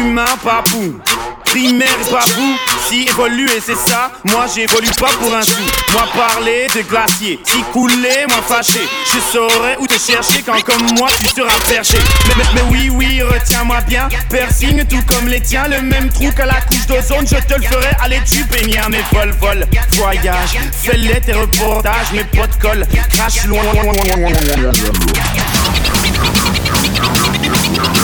Humain, 0.00 0.24
pas 0.42 0.62
vous. 0.68 0.98
Primaire 1.44 1.96
pas 2.10 2.24
vous. 2.36 2.56
Si 2.88 3.02
évoluer 3.02 3.60
c'est 3.64 3.76
ça, 3.76 4.12
moi 4.24 4.46
j'évolue 4.54 4.90
pas 4.98 5.10
pour 5.20 5.34
un 5.34 5.42
sou. 5.42 5.62
Moi 5.92 6.04
parler 6.14 6.66
de 6.74 6.82
glacier, 6.82 7.40
si 7.44 7.62
couler, 7.72 8.24
moi 8.28 8.38
fâché. 8.46 8.80
Je 9.12 9.20
saurais 9.32 9.76
où 9.78 9.86
te 9.86 9.98
chercher 9.98 10.42
quand 10.42 10.60
comme 10.62 10.94
moi 10.96 11.08
tu 11.18 11.26
seras 11.26 11.58
perché. 11.68 11.98
Mais, 12.28 12.34
mais, 12.36 12.44
mais 12.54 12.62
oui, 12.70 12.90
oui, 12.92 13.22
retiens-moi 13.22 13.80
bien. 13.82 14.08
Persigne 14.28 14.84
tout 14.84 15.02
comme 15.08 15.28
les 15.28 15.40
tiens, 15.40 15.66
le 15.68 15.82
même 15.82 16.08
trou 16.10 16.30
qu'à 16.30 16.46
la 16.46 16.60
couche 16.60 16.86
d'ozone. 16.86 17.26
Je 17.26 17.36
te 17.36 17.58
le 17.58 17.66
ferai, 17.66 17.96
allez 18.00 18.20
tu 18.30 18.44
baigner 18.44 18.80
mes 18.88 19.02
vol, 19.12 19.34
vol. 19.40 19.66
Voyage, 19.92 20.58
fais-les 20.84 21.20
tes 21.20 21.32
reportages, 21.32 22.12
mes 22.12 22.24
potes 22.24 22.58
collent. 22.60 22.86
Crache 23.12 23.44
loin. 23.46 23.60
with 27.72 27.99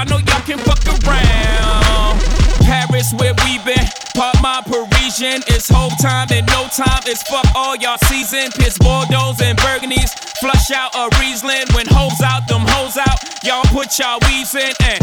y'all 0.00 0.08
know 0.08 0.24
y'all 0.32 0.40
can 0.42 0.58
fuck 0.58 0.80
around. 1.04 2.20
Paris 2.64 3.12
where 3.18 3.34
we 3.44 3.58
been, 3.64 3.84
pop 4.14 4.34
my 4.40 4.62
Parisian. 4.64 5.42
It's 5.48 5.68
whole 5.68 5.90
time 6.00 6.28
and 6.32 6.46
no 6.46 6.68
time. 6.72 7.02
It's 7.04 7.22
fuck 7.28 7.44
all 7.54 7.76
y'all 7.76 7.98
season. 8.08 8.50
Piss 8.52 8.78
Bordeaux 8.78 9.34
and 9.42 9.58
Burgundies. 9.58 10.12
Flush 10.40 10.70
out 10.70 10.94
a 10.94 11.08
Riesling. 11.18 11.68
When 11.74 11.86
hoes 11.88 12.20
out, 12.22 12.48
them 12.48 12.64
hoes 12.64 12.96
out. 12.96 13.18
Y'all 13.44 13.64
put 13.74 13.98
y'all 13.98 14.18
weaves 14.28 14.54
in 14.54 14.72
and 14.88 15.00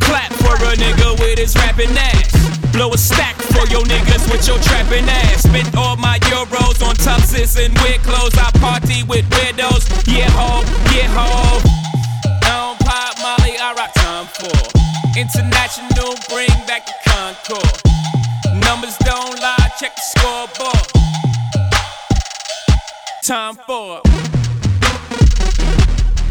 clap 0.00 0.32
for 0.32 0.54
a 0.56 0.72
nigga 0.76 1.18
with 1.20 1.38
his 1.38 1.54
rapping 1.56 1.92
ass. 1.92 2.32
Blow 2.72 2.90
a 2.92 2.98
stack 2.98 3.36
for 3.36 3.66
your 3.68 3.84
niggas 3.84 4.30
with 4.32 4.46
your 4.48 4.58
trapping 4.60 5.08
ass. 5.08 5.42
Spent 5.42 5.76
all 5.76 5.96
my 5.96 6.18
euros 6.32 6.80
on 6.80 6.94
tuxes 6.96 7.60
and 7.62 7.76
weird 7.80 8.00
clothes. 8.02 8.36
I 8.38 8.50
party 8.58 9.02
with 9.02 9.28
weirdos. 9.30 9.84
Yeah, 10.06 10.30
ho, 10.30 10.62
yeah, 10.96 11.12
ho. 11.12 11.60
I 12.24 12.48
don't 12.48 12.78
pop 12.80 13.16
Molly, 13.20 13.56
I 13.58 13.74
rock 13.76 14.03
time 14.24 14.50
for. 14.50 15.18
International, 15.18 16.14
bring 16.28 16.48
back 16.66 16.86
the 16.86 16.94
Concorde. 17.04 17.80
Numbers 18.62 18.96
don't 18.98 19.40
lie, 19.40 19.70
check 19.78 19.94
the 19.94 20.02
scoreboard. 20.02 20.88
Time 23.22 23.54
for. 23.66 24.00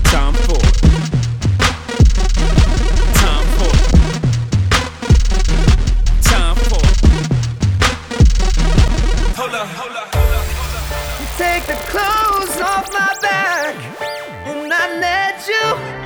Time 0.03 0.34
for. 0.34 0.62
Time 3.13 3.47
for. 3.58 3.73
Time 6.23 6.56
for. 6.56 6.84
Hold 9.36 9.53
up. 9.53 9.67
You 11.19 11.27
take 11.38 11.65
the 11.65 11.77
clothes 11.89 12.62
off 12.62 12.91
my 12.93 13.15
back, 13.21 13.75
and 14.45 14.73
I 14.73 14.99
let 14.99 15.47
you. 15.47 16.03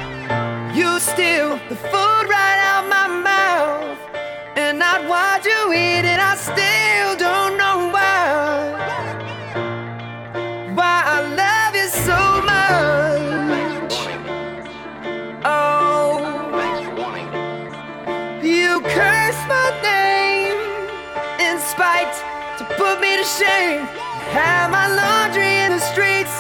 Steal 1.00 1.60
the 1.70 1.76
food 1.76 2.26
right 2.28 2.60
out 2.70 2.88
my 2.90 3.08
mouth, 3.08 3.98
and 4.58 4.84
I'd 4.84 5.08
watch 5.08 5.46
you 5.46 5.72
eat 5.72 6.06
it. 6.06 6.20
I 6.20 6.36
still 6.36 7.16
don't 7.16 7.56
know 7.58 7.90
why. 7.94 8.74
Why 10.74 11.04
I 11.06 11.22
love 11.42 11.76
you 11.76 11.88
so 11.88 12.42
much. 12.52 13.94
Oh, 15.46 16.20
you 18.44 18.82
curse 18.82 19.42
my 19.48 19.70
name 19.82 20.60
in 21.40 21.60
spite 21.60 22.16
to 22.58 22.66
put 22.76 23.00
me 23.00 23.18
to 23.18 23.24
shame. 23.24 23.86
Have 24.34 24.72
my 24.72 24.88
laundry 24.88 25.62
in 25.66 25.72
the 25.72 25.80
streets, 25.80 26.34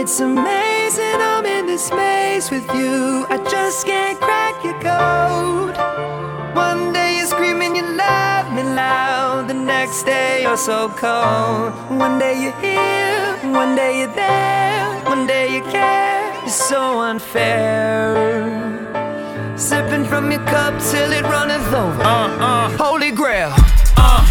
it's 0.00 0.18
amazing 0.18 1.20
I'm 1.20 1.44
in 1.44 1.66
this 1.66 1.90
maze 1.90 2.50
with 2.50 2.66
you. 2.74 3.26
I 3.28 3.36
just 3.50 3.84
can't 3.84 4.18
crack 4.18 4.56
your 4.64 4.78
code. 4.80 5.76
One 6.56 6.90
day 6.94 7.18
you're 7.18 7.26
screaming 7.26 7.76
you 7.76 7.82
love 7.82 8.50
me 8.54 8.62
loud, 8.62 9.48
the 9.48 9.54
next 9.54 10.04
day 10.04 10.42
you're 10.42 10.56
so 10.56 10.88
cold. 10.88 11.74
One 12.00 12.18
day 12.18 12.34
you're 12.42 12.60
here, 12.64 13.52
one 13.52 13.76
day 13.76 13.98
you're 13.98 14.14
there, 14.14 15.04
one 15.04 15.26
day 15.26 15.54
you 15.54 15.62
care. 15.64 16.32
It's 16.44 16.54
so 16.54 17.00
unfair. 17.00 18.16
Sipping 19.58 20.06
from 20.06 20.30
your 20.32 20.44
cup 20.46 20.80
till 20.80 21.12
it 21.12 21.24
runneth 21.24 21.74
over. 21.74 22.02
Uh, 22.02 22.46
uh. 22.48 22.70
Holy 22.78 23.10
grail. 23.10 23.52
Uh, 23.98 24.24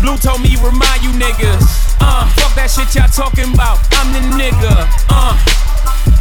Blue 0.00 0.16
told 0.18 0.40
me 0.40 0.54
remind 0.62 1.02
you 1.02 1.10
niggas. 1.10 1.83
Uh, 2.14 2.28
fuck 2.38 2.54
that 2.54 2.70
shit 2.70 2.94
y'all 2.94 3.10
talking 3.10 3.52
about. 3.52 3.82
I'm 3.98 4.14
the 4.14 4.22
nigga. 4.38 4.86
Uh, 5.10 5.34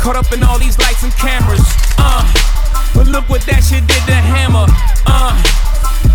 caught 0.02 0.16
up 0.16 0.34
in 0.34 0.42
all 0.42 0.58
these 0.58 0.74
lights 0.80 1.04
and 1.04 1.14
cameras. 1.14 1.62
Uh, 2.02 2.26
but 2.96 3.06
look 3.06 3.30
what 3.30 3.46
that 3.46 3.62
shit 3.62 3.86
did 3.86 4.02
to 4.10 4.18
Hammer. 4.18 4.66
Uh, 5.06 5.38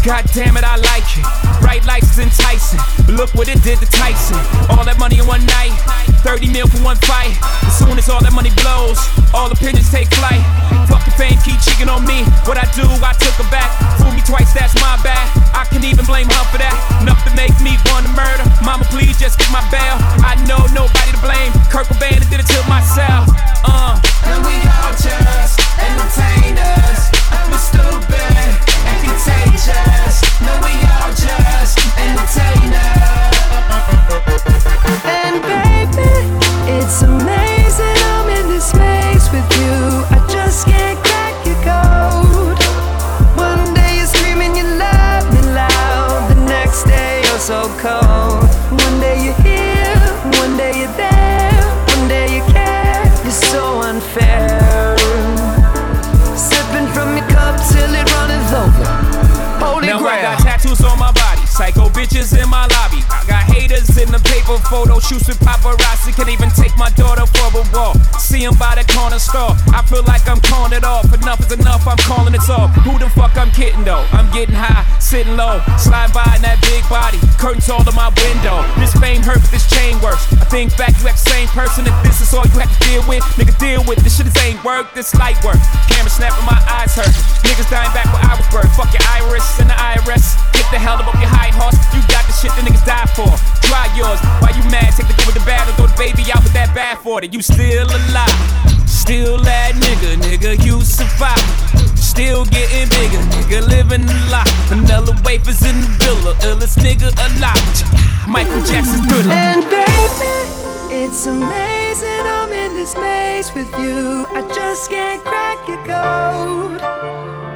God 0.08 0.24
damn 0.32 0.56
it, 0.56 0.64
I 0.64 0.80
like 0.80 1.04
it. 1.20 1.26
Bright 1.60 1.84
lights 1.84 2.16
is 2.16 2.24
enticing. 2.24 2.80
But 3.04 3.20
look 3.20 3.28
what 3.36 3.44
it 3.44 3.60
did 3.60 3.76
to 3.84 3.88
Tyson. 3.92 4.40
All 4.72 4.80
that 4.88 4.96
money 4.96 5.20
in 5.20 5.28
one 5.28 5.44
night. 5.44 5.76
30 6.24 6.48
mil 6.48 6.64
for 6.64 6.80
one 6.80 6.96
fight. 7.04 7.36
As 7.68 7.76
soon 7.76 7.92
as 8.00 8.08
all 8.08 8.24
that 8.24 8.32
money 8.32 8.48
blows, 8.64 8.96
all 9.36 9.52
the 9.52 9.58
pigeons 9.60 9.92
take 9.92 10.08
flight. 10.16 10.40
Fuck 10.88 11.04
the 11.04 11.12
fame, 11.12 11.36
keep 11.44 11.60
cheating 11.60 11.92
on 11.92 12.08
me. 12.08 12.24
What 12.48 12.56
I 12.56 12.64
do, 12.72 12.88
I 13.04 13.12
took 13.20 13.36
her 13.36 13.44
back. 13.52 13.68
Fool 14.00 14.16
me 14.16 14.24
twice, 14.24 14.48
that's 14.56 14.72
my 14.80 14.96
bad. 15.04 15.28
I 15.52 15.68
can 15.68 15.84
even 15.84 16.08
blame 16.08 16.32
her 16.32 16.44
for 16.48 16.56
that. 16.56 16.72
Enough 17.04 17.20
to 17.28 17.32
make 17.36 17.52
me 17.60 17.76
want 17.92 18.08
to 18.08 18.12
murder. 18.16 18.48
Mama, 18.64 18.88
please 18.88 19.20
just 19.20 19.36
get 19.36 19.52
my 19.52 19.60
bail. 19.68 20.00
I 20.24 20.40
know 20.48 20.64
nobody 20.72 21.12
to 21.12 21.20
blame. 21.20 21.52
Kurt 21.68 21.84
Cobain 21.84 22.24
did 22.32 22.40
it 22.40 22.48
to 22.48 22.60
myself. 22.64 23.28
Uh. 23.60 24.00
And 24.24 24.40
we 24.40 24.56
all 24.72 24.96
just 24.96 25.60
entertainers. 25.76 27.12
And 27.28 27.44
we're 27.52 27.60
stupid 27.60 28.67
contagious. 29.08 30.20
No, 30.40 30.52
we 30.62 30.72
all 31.00 31.12
just 31.14 31.97
photo 64.68 65.00
shoots 65.00 65.26
with 65.26 65.40
paparazzi. 65.40 66.12
Can't 66.14 66.28
even 66.28 66.50
take 66.50 66.76
my 66.76 66.90
daughter 66.92 67.24
for 67.26 67.48
a 67.56 67.64
walk. 67.72 67.96
See 68.20 68.44
him 68.44 68.54
by 68.60 68.76
the 68.76 68.84
corner 68.92 69.18
store. 69.18 69.56
I 69.72 69.80
feel 69.88 70.04
like 70.04 70.28
I'm 70.28 70.40
calling 70.40 70.72
it 70.76 70.84
off. 70.84 71.08
Enough 71.12 71.40
is 71.40 71.52
enough, 71.52 71.88
I'm 71.88 71.98
calling 72.04 72.34
it 72.36 72.44
off. 72.48 72.70
Who 72.84 73.00
the 73.00 73.08
fuck 73.16 73.36
I'm 73.36 73.50
kidding 73.50 73.84
though? 73.84 74.04
I'm 74.12 74.28
getting 74.30 74.54
high, 74.54 74.84
sitting 75.00 75.36
low, 75.36 75.60
slide 75.80 76.12
by 76.12 76.28
in 76.36 76.42
that 76.44 76.60
big 76.60 76.84
body. 76.92 77.18
Curtains 77.40 77.68
all 77.72 77.82
to 77.84 77.92
my 77.92 78.12
window. 78.20 78.62
This 78.76 78.92
fame 79.00 79.24
hurt, 79.24 79.40
but 79.40 79.50
this 79.50 79.64
chain 79.68 79.96
works. 80.04 80.28
I 80.36 80.44
think 80.52 80.76
back, 80.76 80.92
you 81.00 81.08
act 81.08 81.24
the 81.24 81.32
same 81.32 81.48
person. 81.48 81.88
If 81.88 81.96
this 82.04 82.20
is 82.20 82.30
all 82.36 82.44
you 82.44 82.60
have 82.60 82.70
to 82.70 82.80
deal 82.84 83.02
with, 83.08 83.24
nigga, 83.40 83.56
deal 83.56 83.82
with. 83.88 84.04
This 84.04 84.20
shit 84.20 84.28
is 84.28 84.36
ain't 84.44 84.60
work, 84.62 84.92
this 84.92 85.16
light 85.16 85.40
work. 85.44 85.58
Camera 85.88 86.12
snapping, 86.12 86.44
my 86.44 86.60
eyes 86.68 86.92
hurt. 86.92 87.12
Niggas 87.44 87.68
dying 87.72 87.92
back 87.96 88.06
where 88.12 88.24
I 88.24 88.36
was 88.36 88.46
birthed. 88.52 88.76
Fuck 88.76 88.92
your 88.92 89.04
iris 89.16 89.48
and 89.60 89.70
the 89.72 89.78
IRS. 89.78 90.36
Get 90.52 90.68
the 90.68 90.78
hell 90.78 91.00
up 91.00 91.08
your 91.16 91.32
high 91.32 91.54
horse. 91.56 91.78
You 91.96 92.04
40, 97.18 97.34
you 97.34 97.42
still 97.42 97.86
alive. 97.86 98.38
Still 98.86 99.38
that 99.42 99.74
nigga, 99.74 100.14
nigga, 100.22 100.54
you 100.64 100.80
survive. 100.82 101.50
Still 101.98 102.44
getting 102.44 102.86
bigger, 102.94 103.18
nigga, 103.34 103.58
living 103.66 104.06
a 104.06 104.18
lot. 104.30 104.48
Vanilla 104.70 105.18
wafers 105.24 105.62
in 105.66 105.74
the 105.80 105.90
villa, 105.98 106.34
illest 106.46 106.78
nigga 106.78 107.10
alive. 107.26 107.78
Michael 108.28 108.62
Jackson's 108.62 109.02
good. 109.10 109.26
And 109.26 109.66
baby, 109.66 110.30
it's 110.94 111.26
amazing 111.26 112.22
I'm 112.38 112.52
in 112.52 112.74
this 112.78 112.94
maze 112.94 113.52
with 113.52 113.72
you. 113.82 114.24
I 114.38 114.42
just 114.54 114.88
can't 114.88 115.20
crack 115.24 115.58
your 115.66 115.82
code. 115.90 116.78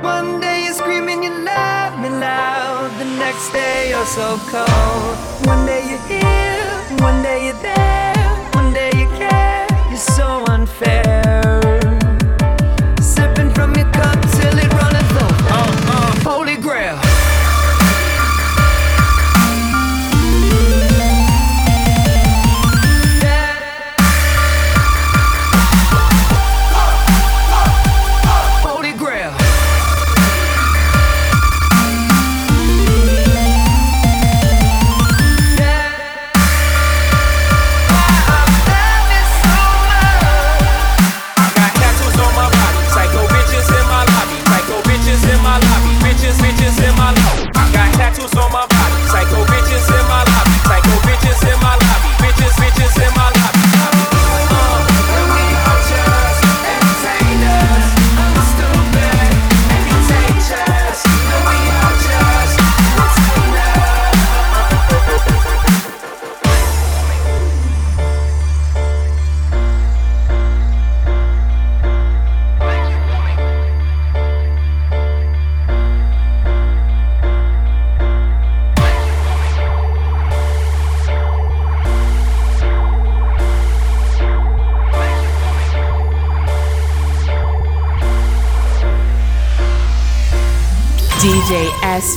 One 0.02 0.40
day 0.40 0.64
you're 0.64 0.74
screaming, 0.74 1.22
you 1.22 1.30
love 1.30 2.00
me 2.02 2.08
loud. 2.08 2.90
The 2.98 3.06
next 3.22 3.52
day 3.52 3.90
you're 3.90 4.10
so 4.10 4.40
cold. 4.50 5.46
One 5.46 5.64
day 5.66 5.86
you're 5.86 6.06
here, 6.10 6.98
one 6.98 7.22
day 7.22 7.46
you're 7.46 7.62
there. 7.62 8.01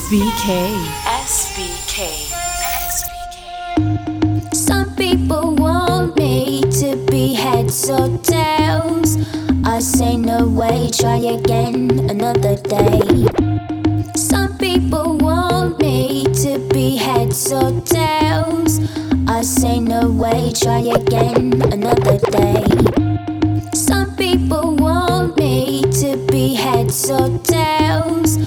SBK. 0.06 0.46
SBK. 1.26 1.98
Some 4.54 4.94
people 4.94 5.56
want 5.56 6.16
me 6.16 6.60
to 6.62 6.94
be 7.10 7.34
heads 7.34 7.90
or 7.90 8.16
tails. 8.18 9.16
I 9.64 9.80
say 9.80 10.16
no 10.16 10.46
way, 10.46 10.90
try 10.92 11.16
again 11.16 12.08
another 12.08 12.54
day. 12.54 13.26
Some 14.14 14.56
people 14.58 15.16
want 15.18 15.80
me 15.80 16.22
to 16.44 16.60
be 16.72 16.94
heads 16.96 17.50
or 17.50 17.72
tails. 17.80 18.78
I 19.26 19.42
say 19.42 19.80
no 19.80 20.08
way, 20.08 20.52
try 20.54 20.82
again 20.82 21.60
another 21.72 22.18
day. 22.30 22.64
Some 23.74 24.14
people 24.14 24.76
want 24.76 25.36
me 25.36 25.82
to 26.00 26.16
be 26.30 26.54
heads 26.54 27.10
or 27.10 27.36
tails. 27.38 28.38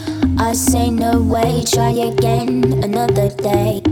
I 0.49 0.53
say 0.53 0.89
no 0.89 1.21
way, 1.21 1.63
try 1.63 1.91
again 1.91 2.81
another 2.83 3.29
day. 3.29 3.83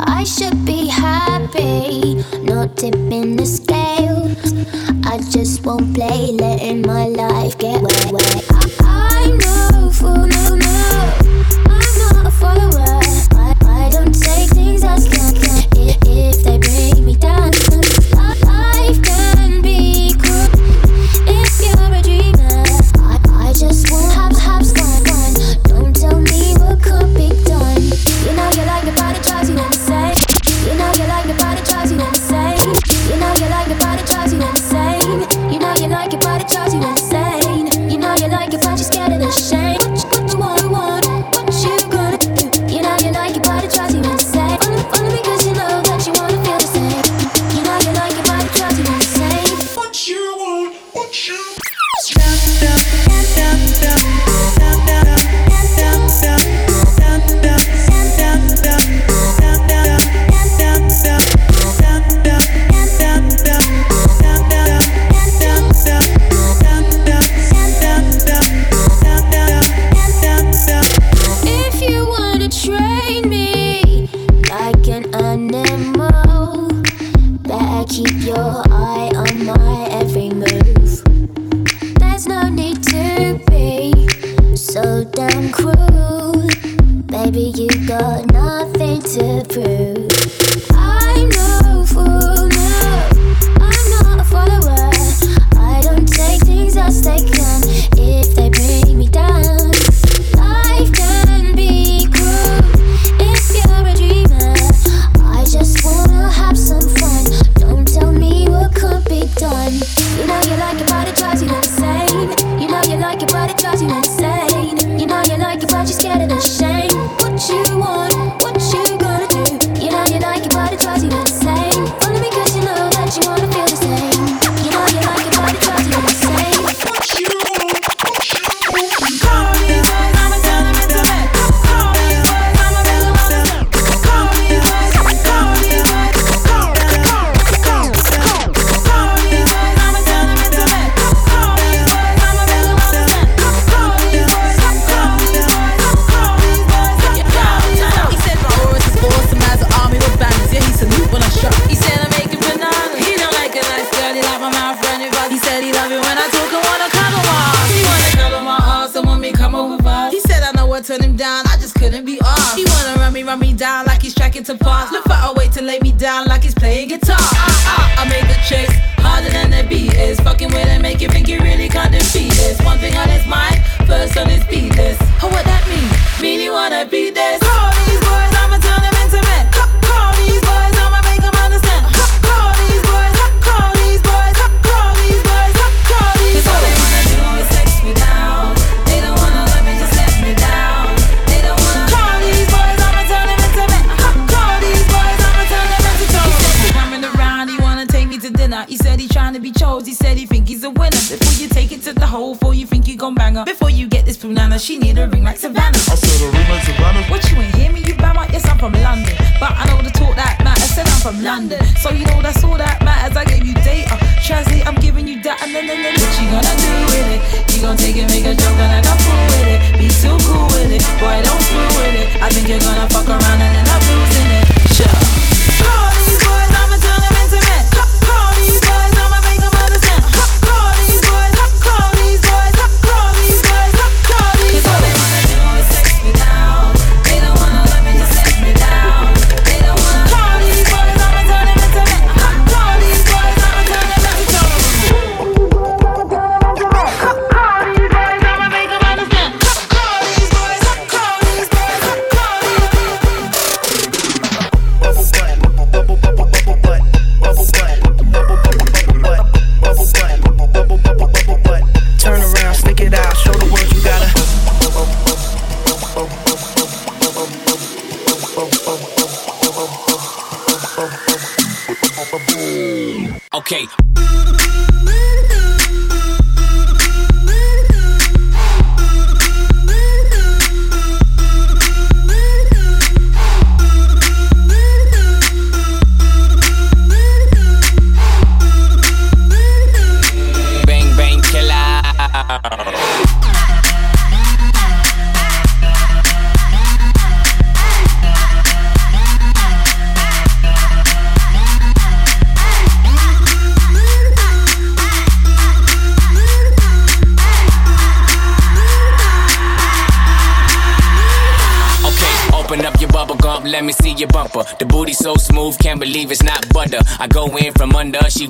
I 0.00 0.24
should 0.24 0.64
be 0.64 0.86
happy, 0.86 2.14
not 2.40 2.78
tipping 2.78 3.36
the 3.36 3.44
scales. 3.44 4.54
I 5.04 5.18
just 5.30 5.66
won't 5.66 5.94
play, 5.94 6.32
letting 6.32 6.80
my 6.80 7.04
life 7.04 7.58
get 7.58 7.82
wet. 7.82 8.51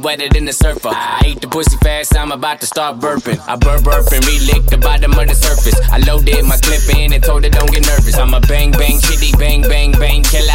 wetter 0.02 0.28
than 0.28 0.44
the 0.44 0.52
surfer. 0.52 0.90
I 0.90 1.22
ate 1.24 1.40
the 1.40 1.48
pussy 1.48 1.76
fast, 1.78 2.16
I'm 2.16 2.32
about 2.32 2.60
to 2.60 2.66
start 2.66 2.98
burping. 2.98 3.38
I 3.46 3.56
burp 3.56 3.82
burping, 3.82 4.20
relick 4.26 4.68
the 4.68 4.78
bottom 4.78 5.12
of 5.12 5.28
the 5.28 5.34
surface. 5.34 5.78
I 5.90 5.98
loaded 5.98 6.44
my 6.44 6.56
clip 6.58 6.82
in 6.96 7.12
and 7.12 7.22
told 7.22 7.44
her 7.44 7.50
don't 7.50 7.70
get 7.70 7.86
nervous. 7.86 8.18
I'm 8.18 8.34
a 8.34 8.40
bang 8.40 8.72
bang 8.72 8.98
shitty 8.98 9.38
bang 9.38 9.62
bang 9.62 9.92
bang 9.92 10.22
killer. 10.22 10.52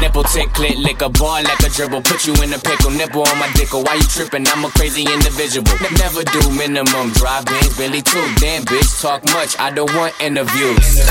Nipple 0.00 0.24
tick 0.24 0.52
click 0.52 0.76
lick 0.78 1.02
a 1.02 1.08
ball 1.08 1.42
like 1.44 1.60
a 1.60 1.68
dribble. 1.68 2.02
Put 2.02 2.26
you 2.26 2.34
in 2.42 2.52
a 2.52 2.58
pickle, 2.58 2.90
nipple 2.90 3.22
on 3.22 3.38
my 3.38 3.50
dickle. 3.54 3.82
Why 3.84 3.94
you 3.94 4.08
tripping? 4.08 4.46
I'm 4.48 4.64
a 4.64 4.70
crazy 4.70 5.04
individual. 5.04 5.68
Never 6.00 6.24
do 6.24 6.40
minimum 6.50 7.12
drive 7.12 7.46
ins, 7.48 7.78
Really 7.78 8.02
too. 8.02 8.24
Damn 8.40 8.64
bitch, 8.64 9.00
talk 9.00 9.24
much. 9.36 9.58
I 9.58 9.70
don't 9.70 9.92
want 9.94 10.14
interviews. 10.20 11.04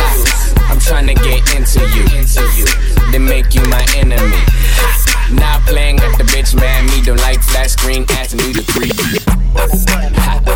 I'm 0.68 0.80
trying 0.80 1.08
to 1.08 1.16
get 1.16 1.40
into 1.56 1.80
you, 1.96 2.04
into 2.18 2.44
you, 2.56 2.66
then 3.12 3.26
make 3.26 3.54
you 3.54 3.64
my 3.70 3.86
enemy. 3.96 4.91
Not 5.34 5.62
playing 5.62 6.00
at 6.00 6.18
the 6.18 6.24
bitch, 6.26 6.56
man. 6.60 6.86
Me 6.88 7.02
don't 7.02 7.18
like 7.18 7.42
flat 7.42 7.70
screen, 7.70 8.06
asking 8.10 8.40
me 8.40 8.54
to 8.54 8.62
3D. 8.62 10.51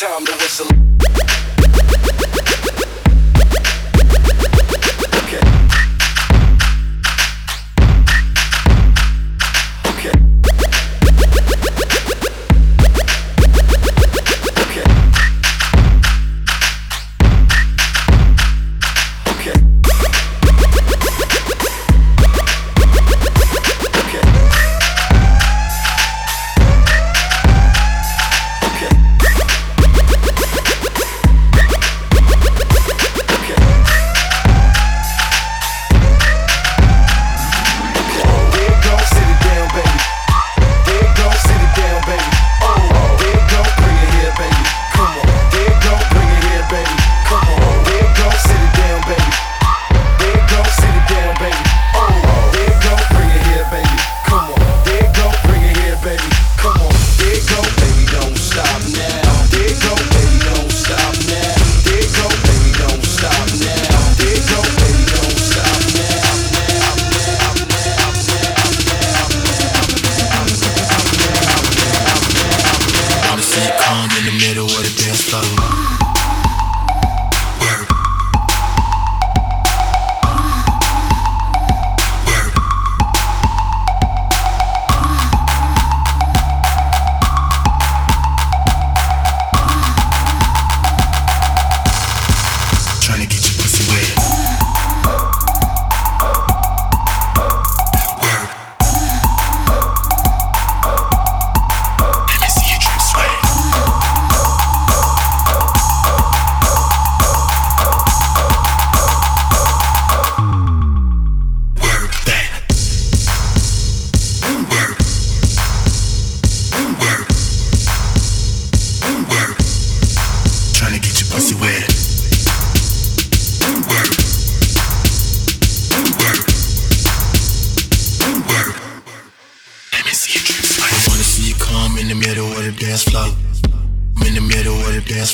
Time 0.00 0.24
to 0.24 0.32
whistle. 0.32 0.79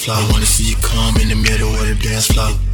floor. 0.07 0.18
I 0.18 0.32
wanna 0.32 0.46
see 0.46 0.70
you 0.70 0.76
come 0.76 1.16
in 1.16 1.28
the 1.28 1.34
middle 1.34 1.74
of 1.74 1.86
the 1.86 1.94
dance 1.94 2.28
floor. 2.28 2.65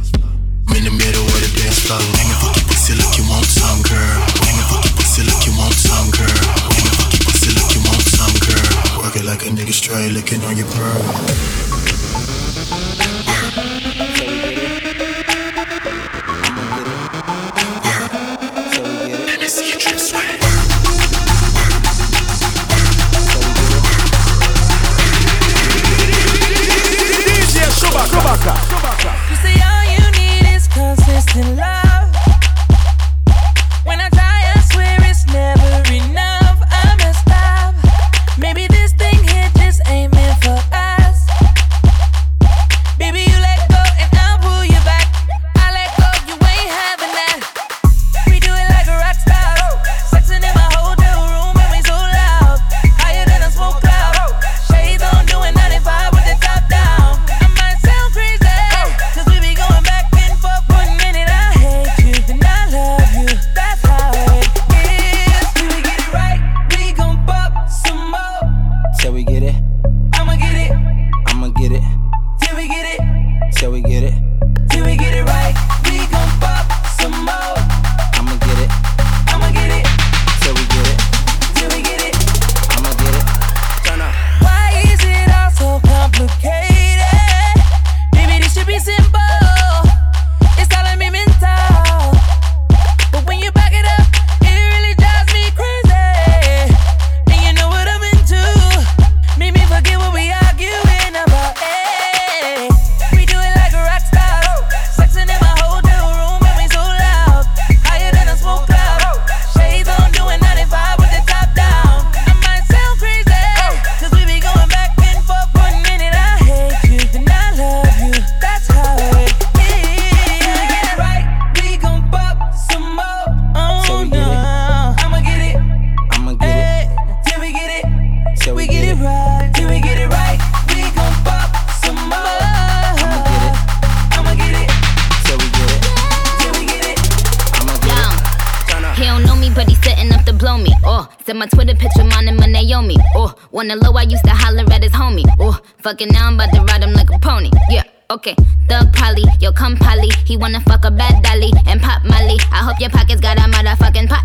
bucket, 145.93 146.11
now 146.11 146.27
I'm 146.27 146.33
about 146.35 146.51
to 146.53 146.61
ride 146.61 146.83
him 146.83 146.93
like 146.93 147.09
a 147.13 147.19
pony. 147.19 147.51
Yeah, 147.69 147.83
okay. 148.09 148.35
Thug 148.67 148.91
Polly, 148.93 149.23
yo, 149.39 149.51
come 149.51 149.75
Polly. 149.77 150.09
He 150.25 150.37
wanna 150.37 150.59
fuck 150.61 150.85
a 150.85 150.91
bad 150.91 151.21
dolly 151.21 151.51
and 151.67 151.81
pop 151.81 152.03
Molly. 152.03 152.37
I 152.51 152.65
hope 152.65 152.79
your 152.79 152.89
pockets 152.89 153.21
got 153.21 153.37
a 153.37 153.41
motherfucking 153.41 154.09
pot 154.09 154.22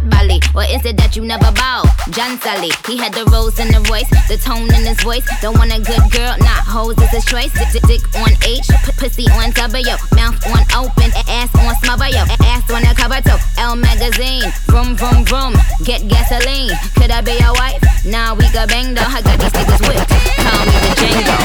or 0.58 0.66
is 0.66 0.82
it 0.84 0.98
that 0.98 1.14
you 1.14 1.22
never 1.22 1.54
bow? 1.54 1.86
John 2.10 2.34
Sully, 2.42 2.74
he 2.90 2.98
had 2.98 3.14
the 3.14 3.22
rose 3.30 3.62
in 3.62 3.70
the 3.70 3.78
voice, 3.86 4.10
the 4.26 4.34
tone 4.42 4.66
in 4.74 4.82
his 4.82 4.98
voice. 5.06 5.22
Don't 5.38 5.54
want 5.54 5.70
a 5.70 5.78
good 5.78 6.02
girl, 6.10 6.34
not 6.42 6.66
hoes 6.66 6.98
is 6.98 7.10
his 7.14 7.24
choice. 7.24 7.54
Dick, 7.54 7.86
dick, 7.86 8.02
on 8.18 8.34
H, 8.42 8.66
pussy 8.98 9.30
on 9.38 9.54
W, 9.54 9.94
mouth 10.18 10.34
on 10.50 10.66
open, 10.74 11.14
ass 11.30 11.54
on 11.54 11.70
smother, 11.86 12.10
yo, 12.10 12.26
ass 12.50 12.66
on 12.74 12.82
a 12.82 12.90
cover 12.90 13.22
toe. 13.22 13.38
Elle 13.62 13.78
magazine, 13.78 14.50
vroom, 14.66 14.98
vroom, 14.98 15.22
vroom, 15.22 15.54
get 15.86 16.02
gasoline. 16.10 16.74
Could 16.98 17.14
I 17.14 17.22
be 17.22 17.38
your 17.38 17.54
wife? 17.54 17.78
Nah, 18.02 18.34
we 18.34 18.50
got 18.50 18.66
bang 18.68 18.98
though. 18.98 19.06
I 19.06 19.22
got 19.22 19.38
these 19.38 19.54
niggas 19.54 19.86
whipped. 19.86 20.10
Call 20.42 20.66
me 20.66 20.74
the 20.82 20.90
Django. 20.98 21.38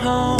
home. 0.00 0.39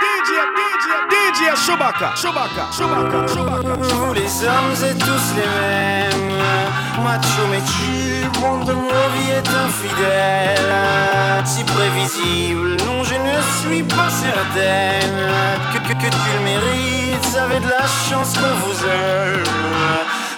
DJ, 0.00 0.30
DJ, 0.58 0.86
DJ, 1.10 1.40
Chewbacca, 1.64 2.12
Chewbacca, 2.14 2.68
Chewbacca, 2.76 3.26
Chewbacca. 3.26 3.88
Tous 3.88 4.12
les 4.12 4.44
hommes 4.44 4.76
et 4.84 4.94
tous 4.98 5.34
les 5.36 5.48
mêmes. 5.58 6.38
Macho 7.02 7.46
mais 7.50 7.62
tu 7.62 8.28
prends 8.38 8.64
de 8.64 8.72
ma 8.72 9.04
vie 9.14 9.30
est 9.30 9.48
infidèle. 9.48 10.74
Si 11.44 11.64
prévisible, 11.64 12.76
non 12.86 13.02
je 13.02 13.14
ne 13.14 13.40
suis 13.60 13.82
pas 13.82 14.10
certaine 14.10 15.16
que, 15.72 15.78
que, 15.78 16.10
tu 16.10 16.30
le 16.36 16.44
mérites. 16.44 17.36
Avez 17.38 17.60
de 17.60 17.68
la 17.68 17.86
chance 18.08 18.34
qu'on 18.34 18.54
vous 18.66 18.84
aime. 18.84 19.44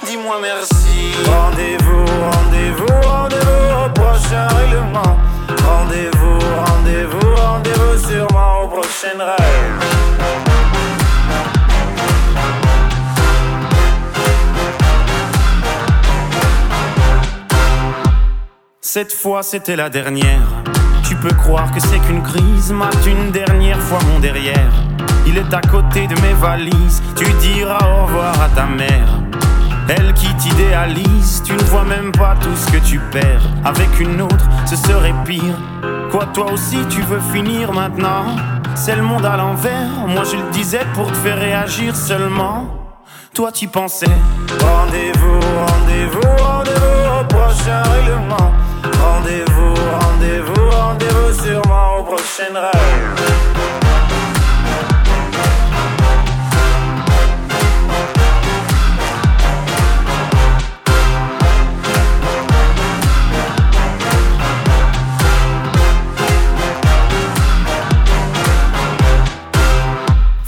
Dis-moi 0.07 0.37
merci. 0.41 1.15
Rendez-vous, 1.27 2.05
rendez-vous, 2.31 3.09
rendez-vous 3.09 3.87
au 3.87 3.89
prochain 3.91 4.47
règlement. 4.49 5.19
Rendez-vous, 5.71 6.39
rendez-vous, 6.67 7.35
rendez-vous 7.37 7.99
sûrement 8.09 8.63
au 8.65 8.69
prochain 8.69 9.19
rêve. 9.19 10.01
Cette 18.81 19.13
fois 19.13 19.45
c'était 19.45 19.77
la 19.77 19.89
dernière. 19.89 20.49
Tu 21.09 21.15
peux 21.15 21.33
croire 21.35 21.71
que 21.73 21.79
c'est 21.79 22.01
qu'une 22.01 22.23
crise, 22.23 22.73
mate 22.73 23.07
une 23.07 23.31
dernière 23.31 23.81
fois 23.81 24.01
mon 24.13 24.19
derrière. 24.19 24.73
Il 25.27 25.39
est 25.39 25.55
à 25.55 25.61
côté 25.61 26.09
de 26.09 26.21
mes 26.21 26.33
valises, 26.33 27.01
tu 27.17 27.27
diras 27.35 27.79
au 27.79 28.07
revoir 28.07 28.35
à 28.43 28.49
ta 28.49 28.67
mère. 28.67 29.09
Elle 29.89 30.13
qui 30.15 30.33
t'idéalise, 30.37 31.43
tu 31.45 31.53
ne 31.53 31.63
vois 31.65 31.85
même 31.85 32.13
pas 32.13 32.37
tout 32.41 32.55
ce 32.55 32.71
que 32.71 32.79
tu 32.85 32.99
perds. 33.11 33.43
Avec 33.65 33.99
une 33.99 34.21
autre, 34.21 34.49
ce 34.67 34.77
serait 34.77 35.15
pire. 35.25 35.57
Quoi, 36.11 36.27
toi 36.27 36.53
aussi, 36.53 36.79
tu 36.89 37.03
veux 37.03 37.21
finir 37.33 37.73
maintenant? 37.73 38.37
C'est 38.75 38.97
le 38.97 39.03
monde 39.03 39.27
à 39.27 39.37
l'envers, 39.37 39.89
moi 40.07 40.23
je 40.25 40.37
le 40.37 40.51
disais 40.51 40.87
pour 40.95 41.11
te 41.11 41.17
faire 41.17 41.39
réagir 41.39 41.95
seulement. 41.97 42.67
Toi, 43.35 43.53
tu 43.53 43.69
pensais. 43.69 44.07
Rendez-vous, 44.61 45.41
rendez-vous, 45.67 46.45
rendez-vous 46.45 47.21
au 47.21 47.25
prochain 47.25 47.83
règlement. 47.83 48.53
Rendez-vous, 49.01 49.75
rendez-vous, 50.01 50.71
rendez-vous 50.71 51.43
sûrement 51.43 51.99
au 51.99 52.05
prochain 52.05 52.53
rêve. 52.53 53.60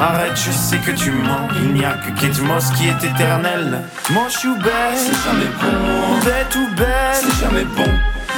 Arrête, 0.00 0.36
je 0.36 0.50
sais 0.50 0.78
que 0.78 0.90
tu 0.90 1.10
mens. 1.10 1.48
Il 1.56 1.74
n'y 1.74 1.84
a 1.84 1.92
que 1.92 2.10
Kate 2.20 2.40
Moss 2.40 2.70
qui 2.70 2.88
est 2.88 3.04
éternelle. 3.04 3.82
Moi, 4.10 4.24
je 4.28 4.38
suis 4.38 4.54
belle, 4.56 4.96
c'est 4.96 5.30
jamais 5.30 5.50
bon. 5.60 6.18
Bête 6.24 6.56
ou 6.56 6.74
belle, 6.74 7.14
c'est 7.14 7.44
jamais 7.44 7.64
bon. 7.64 7.90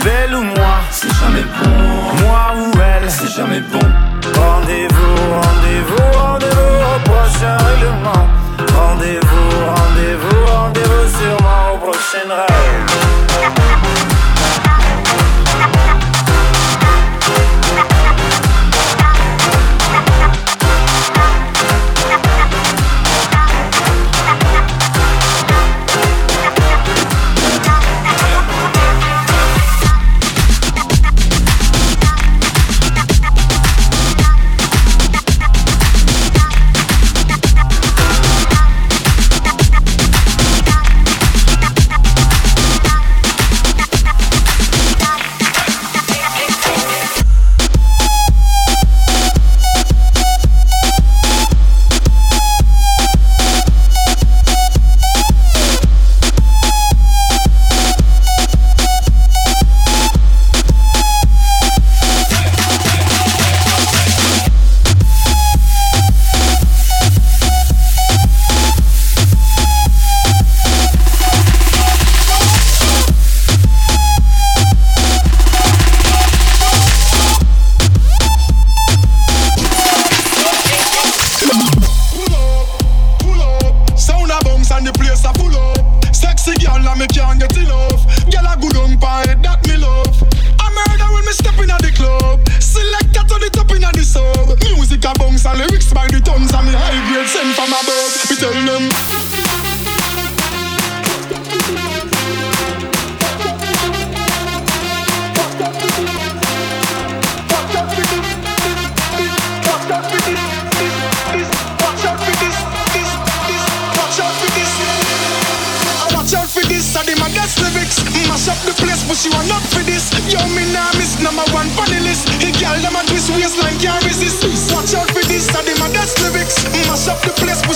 Belle 0.03 0.35
ou 0.35 0.43
moi, 0.43 0.81
c'est 0.91 1.13
jamais 1.21 1.45
bon. 1.63 1.71
Moi 2.23 2.55
ou 2.59 2.79
elle, 2.79 3.11
c'est 3.11 3.31
jamais 3.31 3.61
bon. 3.61 3.79
Rendez-vous, 4.37 5.17
rendez-vous, 5.41 6.19
rendez-vous 6.19 6.77
au 6.95 7.11
prochain 7.11 7.57
règlement. 7.57 8.29
Rendez-vous, 8.77 9.49
rendez-vous, 9.75 10.47
rendez-vous 10.47 11.07
sûrement 11.19 11.75
au 11.75 11.79
prochain 11.79 12.29
rêve. 12.29 13.74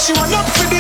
Place, 0.09 0.17
but 0.17 0.17
you 0.17 0.23
are 0.23 0.31
not 0.31 0.78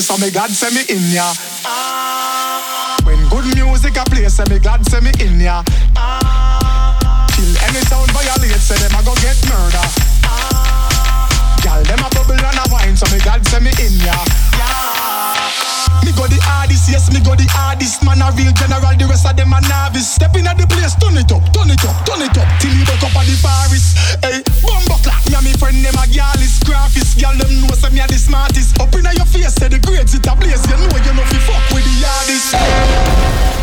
place, 0.00 0.06
so 0.06 0.16
me 0.24 0.30
God 0.30 0.50
send 0.50 0.74
me 0.74 0.82
in 0.88 1.12
ya. 1.12 1.32
Ah. 1.64 2.96
When 3.04 3.20
good 3.28 3.44
music 3.56 3.96
a 3.96 4.04
play, 4.04 4.28
so 4.28 4.44
me 4.46 4.58
God 4.58 4.84
send 4.86 5.04
me 5.04 5.12
in 5.20 5.40
ya. 5.40 5.62
Ah. 5.96 7.26
Kill 7.32 7.56
any 7.68 7.80
sound 7.88 8.10
violate, 8.12 8.60
so 8.60 8.74
them 8.74 8.94
a 8.96 9.00
go 9.04 9.14
get 9.20 9.36
murder. 9.48 9.86
Ah. 10.24 11.58
Gal 11.62 11.82
them 11.84 12.00
a 12.00 12.08
bubble 12.10 12.34
and 12.34 12.58
a 12.58 12.64
wine, 12.72 12.96
so 12.96 13.06
me 13.12 13.20
God 13.24 13.44
send 13.46 13.64
me 13.64 13.72
in 13.80 13.92
ya. 14.00 14.16
Me 16.04 16.12
go 16.16 16.24
the 16.26 16.40
hardest, 16.40 16.88
yes, 16.88 17.12
me 17.12 17.20
go 17.20 17.34
the 17.34 17.46
hardest. 17.50 18.02
Man 18.04 18.22
a 18.22 18.32
real 18.32 18.52
general, 18.52 18.96
the 18.96 19.06
rest 19.06 19.26
of 19.26 19.36
them 19.36 19.52
a 19.52 19.60
novice. 19.68 20.16
Step 20.16 20.34
in 20.36 20.46
at 20.46 20.56
the 20.56 20.66
place, 20.66 20.96
turn 20.96 21.16
it 21.16 21.30
up, 21.32 21.44
turn 21.52 21.70
it 21.70 21.84
up, 21.84 21.96
turn 22.06 22.22
it 22.22 22.36
up, 22.36 22.48
till 22.60 22.72
you 22.72 22.84
buck 22.84 23.02
up 23.04 23.16
at 23.16 23.26
the 23.26 23.36
Paris. 23.42 23.84
Hey. 24.24 24.49
Bumbo. 24.62 24.96
Me 25.28 25.34
and 25.34 25.44
me 25.44 25.52
friend 25.54 25.84
them 25.84 25.94
a 25.96 26.06
girl 26.08 26.40
is 26.40 26.58
graphist. 26.64 27.20
Them 27.20 27.36
know 27.38 27.74
say 27.74 27.90
me 27.90 28.00
a 28.00 28.06
the 28.06 28.18
smartest. 28.18 28.80
Up 28.80 28.94
inna 28.94 29.12
your 29.14 29.26
face, 29.26 29.54
say 29.54 29.68
the 29.68 29.78
grades 29.78 30.14
it 30.14 30.26
a 30.26 30.34
blaze. 30.36 30.64
You 30.68 30.76
know 30.76 30.98
you 31.00 31.12
know 31.14 31.24
fi 31.24 31.38
fuck 31.44 31.64
with 31.74 31.84
the 31.84 31.94
hardest. 32.04 33.59